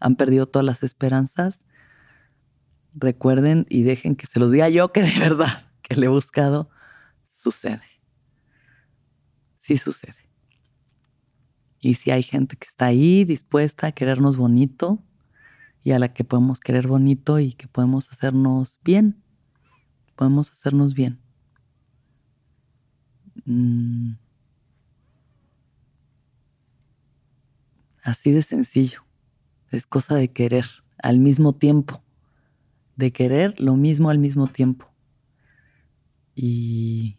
han 0.00 0.16
perdido 0.16 0.46
todas 0.46 0.64
las 0.64 0.82
esperanzas, 0.82 1.64
recuerden 2.94 3.66
y 3.68 3.82
dejen 3.82 4.16
que 4.16 4.26
se 4.26 4.40
los 4.40 4.52
diga 4.52 4.68
yo 4.68 4.92
que 4.92 5.02
de 5.02 5.18
verdad 5.18 5.70
que 5.82 5.94
le 5.94 6.06
he 6.06 6.08
buscado, 6.08 6.70
sucede. 7.28 7.82
Sí 9.60 9.76
sucede. 9.76 10.14
Y 11.80 11.94
si 11.94 12.10
hay 12.10 12.22
gente 12.22 12.56
que 12.56 12.66
está 12.66 12.86
ahí 12.86 13.24
dispuesta 13.24 13.88
a 13.88 13.92
querernos 13.92 14.36
bonito 14.36 15.02
y 15.84 15.92
a 15.92 15.98
la 15.98 16.12
que 16.12 16.24
podemos 16.24 16.58
querer 16.58 16.88
bonito 16.88 17.38
y 17.38 17.52
que 17.52 17.68
podemos 17.68 18.10
hacernos 18.10 18.80
bien, 18.82 19.22
podemos 20.16 20.50
hacernos 20.50 20.94
bien. 20.94 21.20
Mm. 23.46 24.16
Así 28.02 28.30
de 28.30 28.42
sencillo 28.42 29.04
es 29.70 29.86
cosa 29.86 30.14
de 30.14 30.28
querer 30.32 30.64
al 31.02 31.18
mismo 31.18 31.52
tiempo, 31.54 32.02
de 32.96 33.12
querer 33.12 33.60
lo 33.60 33.76
mismo 33.76 34.10
al 34.10 34.18
mismo 34.18 34.48
tiempo. 34.48 34.86
Y, 36.34 37.16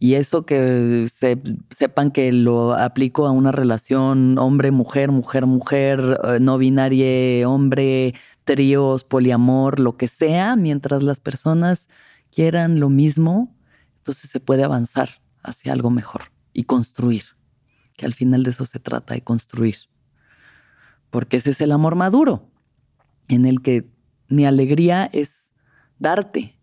Y 0.00 0.14
eso 0.14 0.46
que 0.46 1.08
sepan 1.70 2.12
que 2.12 2.32
lo 2.32 2.72
aplico 2.74 3.26
a 3.26 3.32
una 3.32 3.50
relación 3.50 4.38
hombre-mujer, 4.38 5.10
mujer-mujer, 5.10 6.20
eh, 6.24 6.38
no 6.40 6.56
binaria, 6.56 7.48
hombre, 7.48 8.14
tríos, 8.44 9.02
poliamor, 9.02 9.80
lo 9.80 9.96
que 9.96 10.06
sea, 10.06 10.54
mientras 10.54 11.02
las 11.02 11.18
personas 11.18 11.88
quieran 12.30 12.78
lo 12.78 12.90
mismo, 12.90 13.52
entonces 14.08 14.30
se 14.30 14.40
puede 14.40 14.64
avanzar 14.64 15.10
hacia 15.42 15.74
algo 15.74 15.90
mejor 15.90 16.32
y 16.54 16.64
construir, 16.64 17.24
que 17.94 18.06
al 18.06 18.14
final 18.14 18.42
de 18.42 18.48
eso 18.48 18.64
se 18.64 18.78
trata, 18.78 19.12
de 19.12 19.20
construir. 19.20 19.76
Porque 21.10 21.36
ese 21.36 21.50
es 21.50 21.60
el 21.60 21.72
amor 21.72 21.94
maduro, 21.94 22.50
en 23.28 23.44
el 23.44 23.60
que 23.60 23.86
mi 24.30 24.46
alegría 24.46 25.10
es 25.12 25.50
darte, 25.98 26.58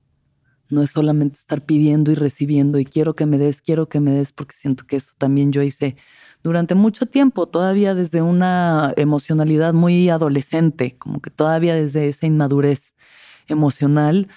no 0.69 0.81
es 0.81 0.89
solamente 0.89 1.37
estar 1.37 1.63
pidiendo 1.63 2.11
y 2.11 2.15
recibiendo 2.15 2.79
y 2.79 2.85
quiero 2.85 3.15
que 3.15 3.27
me 3.27 3.37
des, 3.37 3.61
quiero 3.61 3.89
que 3.89 3.99
me 3.99 4.09
des, 4.09 4.33
porque 4.33 4.55
siento 4.55 4.87
que 4.87 4.95
eso 4.95 5.13
también 5.19 5.51
yo 5.51 5.61
hice 5.61 5.97
durante 6.41 6.73
mucho 6.73 7.05
tiempo, 7.05 7.47
todavía 7.47 7.93
desde 7.93 8.23
una 8.23 8.91
emocionalidad 8.97 9.75
muy 9.75 10.09
adolescente, 10.09 10.97
como 10.97 11.21
que 11.21 11.29
todavía 11.29 11.75
desde 11.75 12.09
esa 12.09 12.25
inmadurez 12.25 12.95
emocional, 13.47 14.29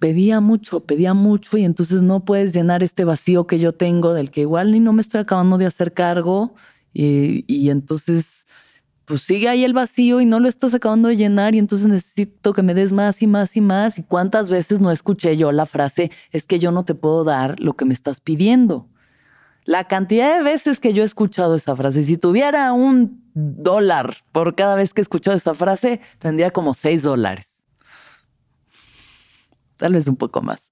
pedía 0.00 0.40
mucho, 0.40 0.80
pedía 0.80 1.14
mucho 1.14 1.58
y 1.58 1.64
entonces 1.64 2.02
no 2.02 2.24
puedes 2.24 2.52
llenar 2.52 2.82
este 2.82 3.04
vacío 3.04 3.46
que 3.46 3.60
yo 3.60 3.72
tengo 3.72 4.14
del 4.14 4.30
que 4.32 4.40
igual 4.40 4.72
ni 4.72 4.80
no 4.80 4.92
me 4.92 5.02
estoy 5.02 5.20
acabando 5.20 5.58
de 5.58 5.66
hacer 5.66 5.92
cargo 5.92 6.54
y, 6.92 7.70
entonces 7.70 8.46
pues 9.04 9.20
sigue 9.22 9.48
ahí 9.48 9.64
el 9.64 9.74
vacío 9.74 10.20
y 10.20 10.24
no 10.24 10.40
lo 10.40 10.48
estás 10.48 10.72
acabando 10.72 11.08
de 11.08 11.16
llenar 11.16 11.54
y 11.54 11.58
entonces 11.58 11.86
necesito 11.86 12.52
que 12.52 12.62
me 12.62 12.74
des 12.74 12.92
más 12.92 13.22
y 13.22 13.26
más 13.26 13.56
y 13.56 13.60
más. 13.60 13.98
¿Y 13.98 14.02
cuántas 14.04 14.50
veces 14.50 14.80
no 14.80 14.90
escuché 14.90 15.36
yo 15.36 15.52
la 15.52 15.66
frase, 15.66 16.10
es 16.30 16.44
que 16.44 16.58
yo 16.58 16.72
no 16.72 16.84
te 16.84 16.94
puedo 16.94 17.24
dar 17.24 17.58
lo 17.60 17.74
que 17.74 17.84
me 17.84 17.94
estás 17.94 18.20
pidiendo? 18.20 18.88
La 19.64 19.84
cantidad 19.84 20.36
de 20.36 20.44
veces 20.44 20.80
que 20.80 20.94
yo 20.94 21.02
he 21.02 21.06
escuchado 21.06 21.56
esa 21.56 21.76
frase, 21.76 22.04
si 22.04 22.16
tuviera 22.16 22.72
un 22.72 23.22
dólar 23.34 24.16
por 24.32 24.54
cada 24.54 24.76
vez 24.76 24.94
que 24.94 25.00
he 25.00 25.02
escuchado 25.02 25.36
esa 25.36 25.54
frase, 25.54 26.00
tendría 26.18 26.52
como 26.52 26.72
seis 26.74 27.02
dólares. 27.02 27.49
Tal 29.80 29.94
vez 29.94 30.06
un 30.06 30.16
poco 30.16 30.42
más. 30.42 30.70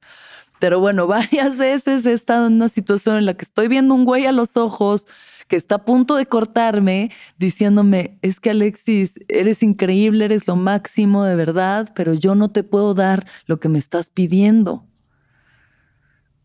Pero 0.60 0.80
bueno, 0.80 1.06
varias 1.08 1.58
veces 1.58 2.06
he 2.06 2.12
estado 2.12 2.46
en 2.46 2.54
una 2.54 2.68
situación 2.68 3.16
en 3.16 3.26
la 3.26 3.34
que 3.34 3.44
estoy 3.44 3.68
viendo 3.68 3.94
un 3.94 4.04
güey 4.04 4.26
a 4.26 4.32
los 4.32 4.56
ojos 4.56 5.06
que 5.48 5.56
está 5.56 5.76
a 5.76 5.84
punto 5.86 6.14
de 6.16 6.26
cortarme 6.26 7.10
diciéndome, 7.38 8.18
es 8.20 8.38
que 8.38 8.50
Alexis, 8.50 9.14
eres 9.28 9.62
increíble, 9.62 10.26
eres 10.26 10.46
lo 10.46 10.56
máximo 10.56 11.24
de 11.24 11.34
verdad, 11.36 11.90
pero 11.94 12.12
yo 12.12 12.34
no 12.34 12.50
te 12.50 12.64
puedo 12.64 12.92
dar 12.92 13.26
lo 13.46 13.58
que 13.58 13.70
me 13.70 13.78
estás 13.78 14.10
pidiendo. 14.10 14.84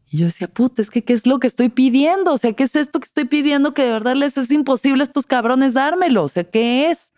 Y 0.09 0.19
yo 0.19 0.25
decía, 0.25 0.47
puta, 0.47 0.81
es 0.81 0.89
que 0.89 1.03
¿qué 1.03 1.11
es 1.11 1.27
lo 1.27 1.39
que 1.39 1.47
estoy 1.47 1.67
pidiendo? 1.67 2.33
O 2.33 2.37
sea, 2.37 2.53
¿qué 2.53 2.63
es 2.63 2.77
esto 2.77 3.01
que 3.01 3.05
estoy 3.05 3.25
pidiendo 3.25 3.73
que 3.73 3.83
de 3.83 3.91
verdad 3.91 4.15
les 4.15 4.37
es 4.37 4.51
imposible 4.51 5.01
a 5.01 5.05
estos 5.05 5.25
cabrones 5.25 5.73
dármelo? 5.73 6.23
O 6.23 6.29
sea, 6.29 6.45
¿qué 6.45 6.89
es? 6.91 7.11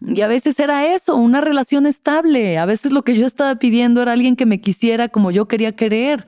Y 0.00 0.22
a 0.22 0.28
veces 0.28 0.58
era 0.58 0.94
eso, 0.94 1.14
una 1.16 1.40
relación 1.40 1.86
estable. 1.86 2.58
A 2.58 2.64
veces 2.64 2.92
lo 2.92 3.02
que 3.02 3.16
yo 3.16 3.26
estaba 3.26 3.56
pidiendo 3.56 4.00
era 4.00 4.12
alguien 4.12 4.36
que 4.36 4.46
me 4.46 4.60
quisiera 4.60 5.08
como 5.08 5.30
yo 5.30 5.46
quería 5.46 5.76
querer 5.76 6.26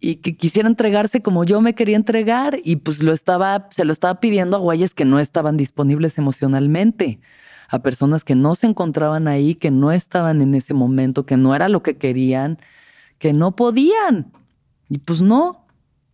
y 0.00 0.16
que 0.16 0.36
quisiera 0.36 0.68
entregarse 0.68 1.22
como 1.22 1.44
yo 1.44 1.60
me 1.60 1.74
quería 1.74 1.96
entregar 1.96 2.58
y 2.64 2.76
pues 2.76 3.02
lo 3.02 3.12
estaba, 3.12 3.68
se 3.70 3.84
lo 3.84 3.92
estaba 3.92 4.20
pidiendo 4.20 4.56
a 4.56 4.60
güeyes 4.60 4.92
que 4.92 5.04
no 5.04 5.18
estaban 5.18 5.56
disponibles 5.56 6.18
emocionalmente, 6.18 7.20
a 7.68 7.78
personas 7.78 8.24
que 8.24 8.34
no 8.34 8.54
se 8.54 8.66
encontraban 8.66 9.28
ahí, 9.28 9.54
que 9.54 9.70
no 9.70 9.92
estaban 9.92 10.42
en 10.42 10.54
ese 10.54 10.74
momento, 10.74 11.26
que 11.26 11.36
no 11.36 11.54
era 11.54 11.68
lo 11.68 11.82
que 11.82 11.96
querían, 11.96 12.58
que 13.18 13.32
no 13.32 13.56
podían. 13.56 14.32
Y 14.88 14.98
pues 14.98 15.22
no, 15.22 15.66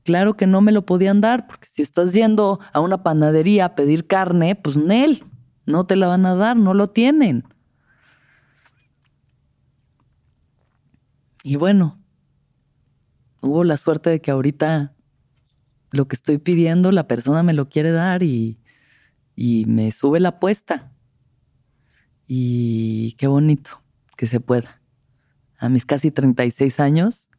claro 0.04 0.36
que 0.36 0.46
no 0.46 0.60
me 0.60 0.72
lo 0.72 0.86
podían 0.86 1.20
dar, 1.20 1.46
porque 1.46 1.66
si 1.68 1.82
estás 1.82 2.12
yendo 2.12 2.60
a 2.72 2.80
una 2.80 3.02
panadería 3.02 3.64
a 3.64 3.74
pedir 3.74 4.06
carne, 4.06 4.54
pues 4.54 4.76
Nel, 4.76 5.24
no 5.70 5.86
te 5.86 5.96
la 5.96 6.08
van 6.08 6.26
a 6.26 6.34
dar, 6.34 6.56
no 6.56 6.74
lo 6.74 6.90
tienen. 6.90 7.44
Y 11.42 11.56
bueno, 11.56 11.98
hubo 13.40 13.64
la 13.64 13.76
suerte 13.76 14.10
de 14.10 14.20
que 14.20 14.30
ahorita 14.30 14.94
lo 15.90 16.06
que 16.06 16.16
estoy 16.16 16.38
pidiendo, 16.38 16.92
la 16.92 17.08
persona 17.08 17.42
me 17.42 17.52
lo 17.52 17.68
quiere 17.68 17.90
dar 17.90 18.22
y, 18.22 18.58
me 19.36 19.90
sube 19.90 20.20
la 20.20 20.30
apuesta. 20.30 20.92
Y 22.26 23.12
qué 23.12 23.26
bonito 23.26 23.82
que 24.16 24.26
se 24.26 24.38
pueda. 24.38 24.82
A 25.58 25.68
mis 25.68 25.86
casi 25.86 26.10
36 26.10 26.78
años, 26.78 27.30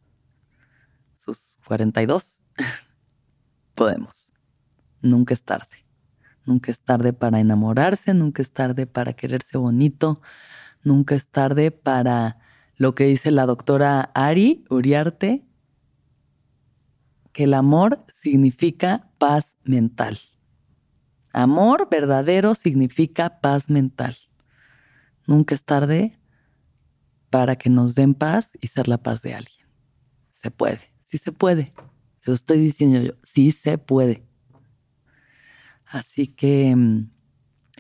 sus 1.15 1.59
42, 1.67 2.41
podemos. 3.75 4.31
Nunca 5.01 5.33
es 5.33 5.43
tarde. 5.43 5.80
Nunca 6.45 6.71
es 6.71 6.79
tarde 6.79 7.13
para 7.13 7.39
enamorarse, 7.39 8.13
nunca 8.13 8.41
es 8.41 8.51
tarde 8.51 8.87
para 8.87 9.13
quererse 9.13 9.57
bonito, 9.57 10.21
nunca 10.83 11.15
es 11.15 11.27
tarde 11.27 11.71
para 11.71 12.39
lo 12.77 12.95
que 12.95 13.05
dice 13.05 13.31
la 13.31 13.45
doctora 13.45 14.11
Ari 14.15 14.65
Uriarte, 14.69 15.45
que 17.31 17.43
el 17.43 17.53
amor 17.53 18.05
significa 18.13 19.09
paz 19.17 19.55
mental. 19.63 20.19
Amor 21.33 21.87
verdadero 21.89 22.55
significa 22.55 23.39
paz 23.39 23.69
mental. 23.69 24.17
Nunca 25.27 25.55
es 25.55 25.63
tarde 25.63 26.19
para 27.29 27.55
que 27.55 27.69
nos 27.69 27.95
den 27.95 28.15
paz 28.15 28.49
y 28.59 28.67
ser 28.67 28.87
la 28.87 28.97
paz 28.97 29.21
de 29.21 29.35
alguien. 29.35 29.65
Se 30.31 30.51
puede, 30.51 30.91
sí 31.09 31.17
se 31.17 31.31
puede. 31.31 31.73
Se 32.19 32.31
lo 32.31 32.35
estoy 32.35 32.57
diciendo 32.57 33.01
yo, 33.01 33.13
sí 33.23 33.51
se 33.51 33.77
puede. 33.77 34.25
Así 35.91 36.27
que 36.27 36.73
mm, 36.75 37.09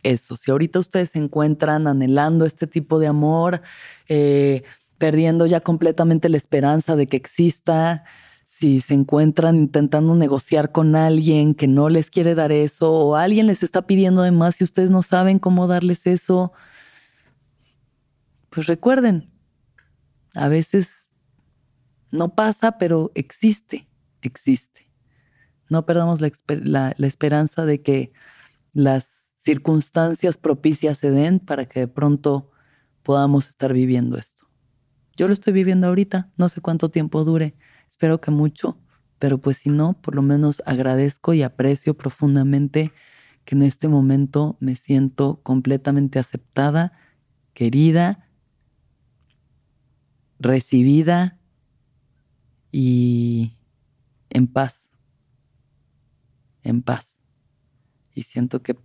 eso, 0.03 0.35
si 0.35 0.51
ahorita 0.51 0.79
ustedes 0.79 1.11
se 1.11 1.19
encuentran 1.19 1.87
anhelando 1.87 2.45
este 2.45 2.67
tipo 2.67 2.99
de 2.99 3.07
amor, 3.07 3.61
eh, 4.07 4.63
perdiendo 4.97 5.45
ya 5.45 5.61
completamente 5.61 6.29
la 6.29 6.37
esperanza 6.37 6.95
de 6.95 7.07
que 7.07 7.17
exista, 7.17 8.03
si 8.47 8.81
se 8.81 8.93
encuentran 8.93 9.55
intentando 9.55 10.13
negociar 10.13 10.71
con 10.71 10.95
alguien 10.95 11.55
que 11.55 11.67
no 11.67 11.89
les 11.89 12.09
quiere 12.09 12.35
dar 12.35 12.51
eso 12.51 12.91
o 12.91 13.15
alguien 13.15 13.47
les 13.47 13.63
está 13.63 13.87
pidiendo 13.87 14.21
de 14.21 14.31
más 14.31 14.59
y 14.59 14.65
ustedes 14.65 14.91
no 14.91 15.01
saben 15.01 15.39
cómo 15.39 15.67
darles 15.67 16.05
eso, 16.05 16.51
pues 18.49 18.67
recuerden, 18.67 19.31
a 20.35 20.49
veces 20.49 21.09
no 22.11 22.35
pasa, 22.35 22.77
pero 22.77 23.11
existe, 23.15 23.87
existe. 24.21 24.80
No 25.71 25.85
perdamos 25.87 26.21
la, 26.21 26.93
la 26.95 27.07
esperanza 27.07 27.65
de 27.65 27.81
que 27.81 28.13
las 28.73 29.07
circunstancias 29.43 30.37
propicias 30.37 30.99
se 30.99 31.09
den 31.09 31.39
para 31.39 31.65
que 31.65 31.79
de 31.79 31.87
pronto 31.87 32.51
podamos 33.01 33.49
estar 33.49 33.73
viviendo 33.73 34.17
esto. 34.17 34.47
Yo 35.17 35.27
lo 35.27 35.33
estoy 35.33 35.53
viviendo 35.53 35.87
ahorita, 35.87 36.29
no 36.37 36.47
sé 36.49 36.61
cuánto 36.61 36.89
tiempo 36.89 37.23
dure 37.23 37.55
Espero 37.91 38.19
que 38.19 38.31
mucho, 38.31 38.79
pero 39.19 39.37
pues 39.37 39.57
si 39.57 39.69
no, 39.69 39.93
por 39.93 40.15
lo 40.15 40.23
menos 40.23 40.63
agradezco 40.65 41.35
y 41.35 41.43
aprecio 41.43 41.95
profundamente 41.95 42.91
que 43.45 43.53
en 43.53 43.61
este 43.61 43.87
momento 43.87 44.57
me 44.59 44.75
siento 44.75 45.39
completamente 45.43 46.17
aceptada, 46.17 46.93
querida, 47.53 48.27
recibida 50.39 51.37
y 52.71 53.55
en 54.31 54.47
paz, 54.47 54.80
en 56.63 56.81
paz. 56.81 57.17
Y 58.13 58.23
siento 58.23 58.61
que 58.61 58.75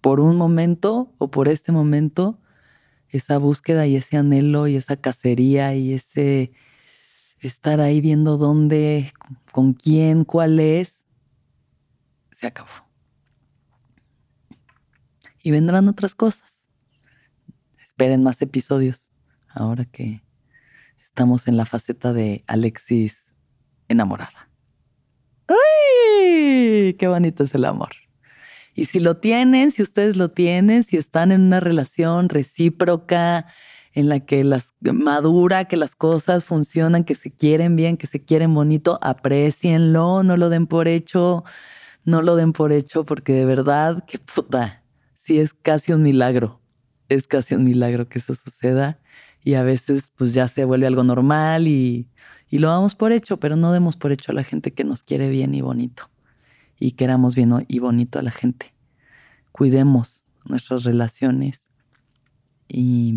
por 0.00 0.20
un 0.20 0.36
momento 0.36 1.12
o 1.18 1.30
por 1.30 1.48
este 1.48 1.72
momento, 1.72 2.40
esa 3.08 3.38
búsqueda 3.38 3.86
y 3.86 3.96
ese 3.96 4.16
anhelo 4.16 4.66
y 4.66 4.76
esa 4.76 4.96
cacería 4.96 5.74
y 5.74 5.92
ese 5.92 6.52
estar 7.40 7.80
ahí 7.80 8.00
viendo 8.00 8.36
dónde, 8.36 9.12
con 9.52 9.72
quién, 9.72 10.24
cuál 10.24 10.60
es, 10.60 11.04
se 12.32 12.46
acabó. 12.46 12.70
Y 15.42 15.50
vendrán 15.50 15.88
otras 15.88 16.14
cosas. 16.14 16.62
Esperen 17.84 18.22
más 18.22 18.40
episodios 18.42 19.10
ahora 19.48 19.84
que 19.84 20.22
estamos 21.02 21.48
en 21.48 21.56
la 21.56 21.66
faceta 21.66 22.12
de 22.12 22.44
Alexis 22.46 23.26
enamorada. 23.88 24.48
¡Qué 26.98 27.06
bonito 27.08 27.44
es 27.44 27.54
el 27.54 27.64
amor! 27.64 27.90
Y 28.74 28.86
si 28.86 29.00
lo 29.00 29.16
tienen, 29.16 29.72
si 29.72 29.82
ustedes 29.82 30.16
lo 30.16 30.30
tienen, 30.30 30.84
si 30.84 30.96
están 30.96 31.32
en 31.32 31.42
una 31.42 31.60
relación 31.60 32.28
recíproca, 32.28 33.46
en 33.92 34.08
la 34.08 34.20
que 34.20 34.44
las 34.44 34.74
madura, 34.80 35.64
que 35.64 35.76
las 35.76 35.96
cosas 35.96 36.44
funcionan, 36.44 37.04
que 37.04 37.14
se 37.14 37.30
quieren 37.30 37.76
bien, 37.76 37.96
que 37.96 38.06
se 38.06 38.24
quieren 38.24 38.54
bonito, 38.54 38.98
aprecienlo, 39.02 40.22
no 40.22 40.36
lo 40.36 40.48
den 40.48 40.66
por 40.66 40.88
hecho, 40.88 41.44
no 42.04 42.22
lo 42.22 42.36
den 42.36 42.52
por 42.52 42.72
hecho, 42.72 43.04
porque 43.04 43.32
de 43.32 43.44
verdad, 43.44 44.04
que 44.06 44.18
puta, 44.18 44.84
sí 45.18 45.40
es 45.40 45.52
casi 45.54 45.92
un 45.92 46.02
milagro, 46.02 46.60
es 47.08 47.26
casi 47.26 47.54
un 47.56 47.64
milagro 47.64 48.08
que 48.08 48.20
eso 48.20 48.34
suceda 48.34 49.00
y 49.42 49.54
a 49.54 49.62
veces 49.62 50.12
pues 50.16 50.34
ya 50.34 50.48
se 50.48 50.64
vuelve 50.64 50.86
algo 50.86 51.02
normal 51.02 51.66
y, 51.66 52.08
y 52.50 52.58
lo 52.58 52.68
damos 52.68 52.94
por 52.94 53.12
hecho, 53.12 53.38
pero 53.38 53.56
no 53.56 53.72
demos 53.72 53.96
por 53.96 54.12
hecho 54.12 54.32
a 54.32 54.34
la 54.34 54.44
gente 54.44 54.72
que 54.72 54.84
nos 54.84 55.02
quiere 55.02 55.28
bien 55.28 55.54
y 55.54 55.60
bonito 55.60 56.10
y 56.80 56.92
queramos 56.92 57.36
bien 57.36 57.64
y 57.68 57.78
bonito 57.78 58.18
a 58.18 58.22
la 58.22 58.32
gente. 58.32 58.74
Cuidemos 59.52 60.24
nuestras 60.46 60.84
relaciones 60.84 61.68
y, 62.66 63.14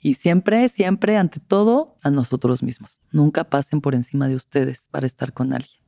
y 0.00 0.14
siempre, 0.14 0.68
siempre, 0.68 1.16
ante 1.16 1.40
todo, 1.40 1.96
a 2.02 2.10
nosotros 2.10 2.62
mismos. 2.62 3.00
Nunca 3.12 3.44
pasen 3.44 3.80
por 3.80 3.94
encima 3.94 4.28
de 4.28 4.34
ustedes 4.34 4.88
para 4.90 5.06
estar 5.06 5.32
con 5.32 5.52
alguien. 5.52 5.80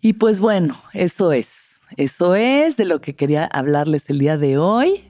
Y 0.00 0.14
pues 0.14 0.40
bueno, 0.40 0.76
eso 0.92 1.32
es. 1.32 1.48
Eso 1.96 2.34
es 2.34 2.76
de 2.76 2.84
lo 2.84 3.00
que 3.00 3.16
quería 3.16 3.44
hablarles 3.46 4.08
el 4.10 4.18
día 4.18 4.36
de 4.36 4.58
hoy. 4.58 5.04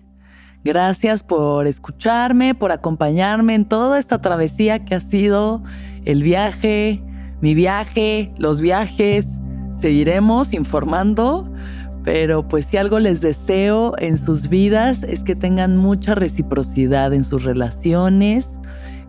Gracias 0.64 1.24
por 1.24 1.66
escucharme, 1.66 2.54
por 2.54 2.70
acompañarme 2.70 3.54
en 3.54 3.68
toda 3.68 3.98
esta 3.98 4.20
travesía 4.20 4.84
que 4.84 4.94
ha 4.94 5.00
sido 5.00 5.64
el 6.04 6.22
viaje, 6.22 7.02
mi 7.40 7.54
viaje, 7.54 8.32
los 8.38 8.60
viajes. 8.60 9.26
Seguiremos 9.80 10.52
informando, 10.52 11.52
pero 12.04 12.46
pues 12.46 12.66
si 12.66 12.76
algo 12.76 12.98
les 12.98 13.20
deseo 13.20 13.94
en 13.98 14.18
sus 14.18 14.48
vidas 14.48 15.02
es 15.02 15.22
que 15.22 15.34
tengan 15.34 15.76
mucha 15.76 16.14
reciprocidad 16.14 17.12
en 17.12 17.24
sus 17.24 17.44
relaciones, 17.44 18.46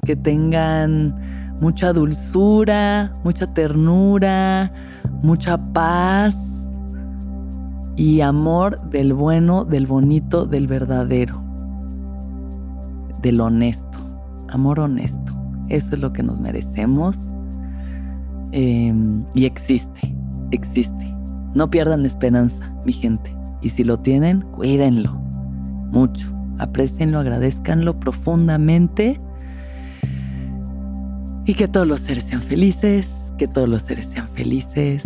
que 0.06 0.16
tengan 0.16 1.16
mucha 1.60 1.94
dulzura, 1.94 3.14
mucha 3.24 3.54
ternura, 3.54 4.72
mucha 5.22 5.58
paz 5.74 6.36
y 7.96 8.22
amor 8.22 8.90
del 8.90 9.14
bueno, 9.14 9.66
del 9.66 9.86
bonito, 9.86 10.46
del 10.46 10.68
verdadero, 10.68 11.42
del 13.22 13.40
honesto, 13.40 14.00
amor 14.50 14.80
honesto. 14.80 15.33
Eso 15.70 15.96
es 15.96 16.02
lo 16.02 16.14
que 16.14 16.24
nos 16.24 16.40
merecemos 16.40 17.34
em, 18.52 19.24
y 19.34 19.46
existe, 19.46 20.16
existe. 20.52 21.16
No 21.54 21.70
pierdan 21.70 22.02
la 22.02 22.08
esperanza, 22.08 22.74
mi 22.86 22.94
gente. 22.94 23.36
Y 23.62 23.70
si 23.70 23.84
lo 23.84 24.00
tienen, 24.00 24.42
cuídenlo 24.42 25.14
mucho. 25.92 26.34
Aprecienlo, 26.60 27.20
agradezcanlo 27.20 28.00
profundamente. 28.00 29.20
Y 31.46 31.54
que 31.54 31.68
todos 31.68 31.88
los 31.88 32.02
seres 32.02 32.26
sean 32.26 32.42
felices, 32.42 33.10
que 33.38 33.48
todos 33.48 33.70
los 33.70 33.82
seres 33.82 34.08
sean 34.14 34.28
felices, 34.30 35.04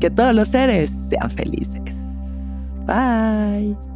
que 0.00 0.10
todos 0.10 0.34
los 0.34 0.48
seres 0.48 0.90
sean 1.10 1.30
felices. 1.30 1.94
Bye. 2.86 3.95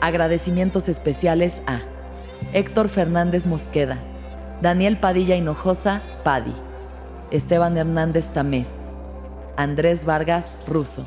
Agradecimientos 0.00 0.88
especiales 0.88 1.62
a 1.66 1.80
Héctor 2.52 2.88
Fernández 2.88 3.46
Mosqueda, 3.46 3.98
Daniel 4.60 4.98
Padilla 4.98 5.36
Hinojosa, 5.36 6.02
Padi, 6.24 6.54
Esteban 7.30 7.76
Hernández 7.76 8.30
Tamés, 8.30 8.68
Andrés 9.56 10.04
Vargas 10.04 10.52
Russo. 10.66 11.06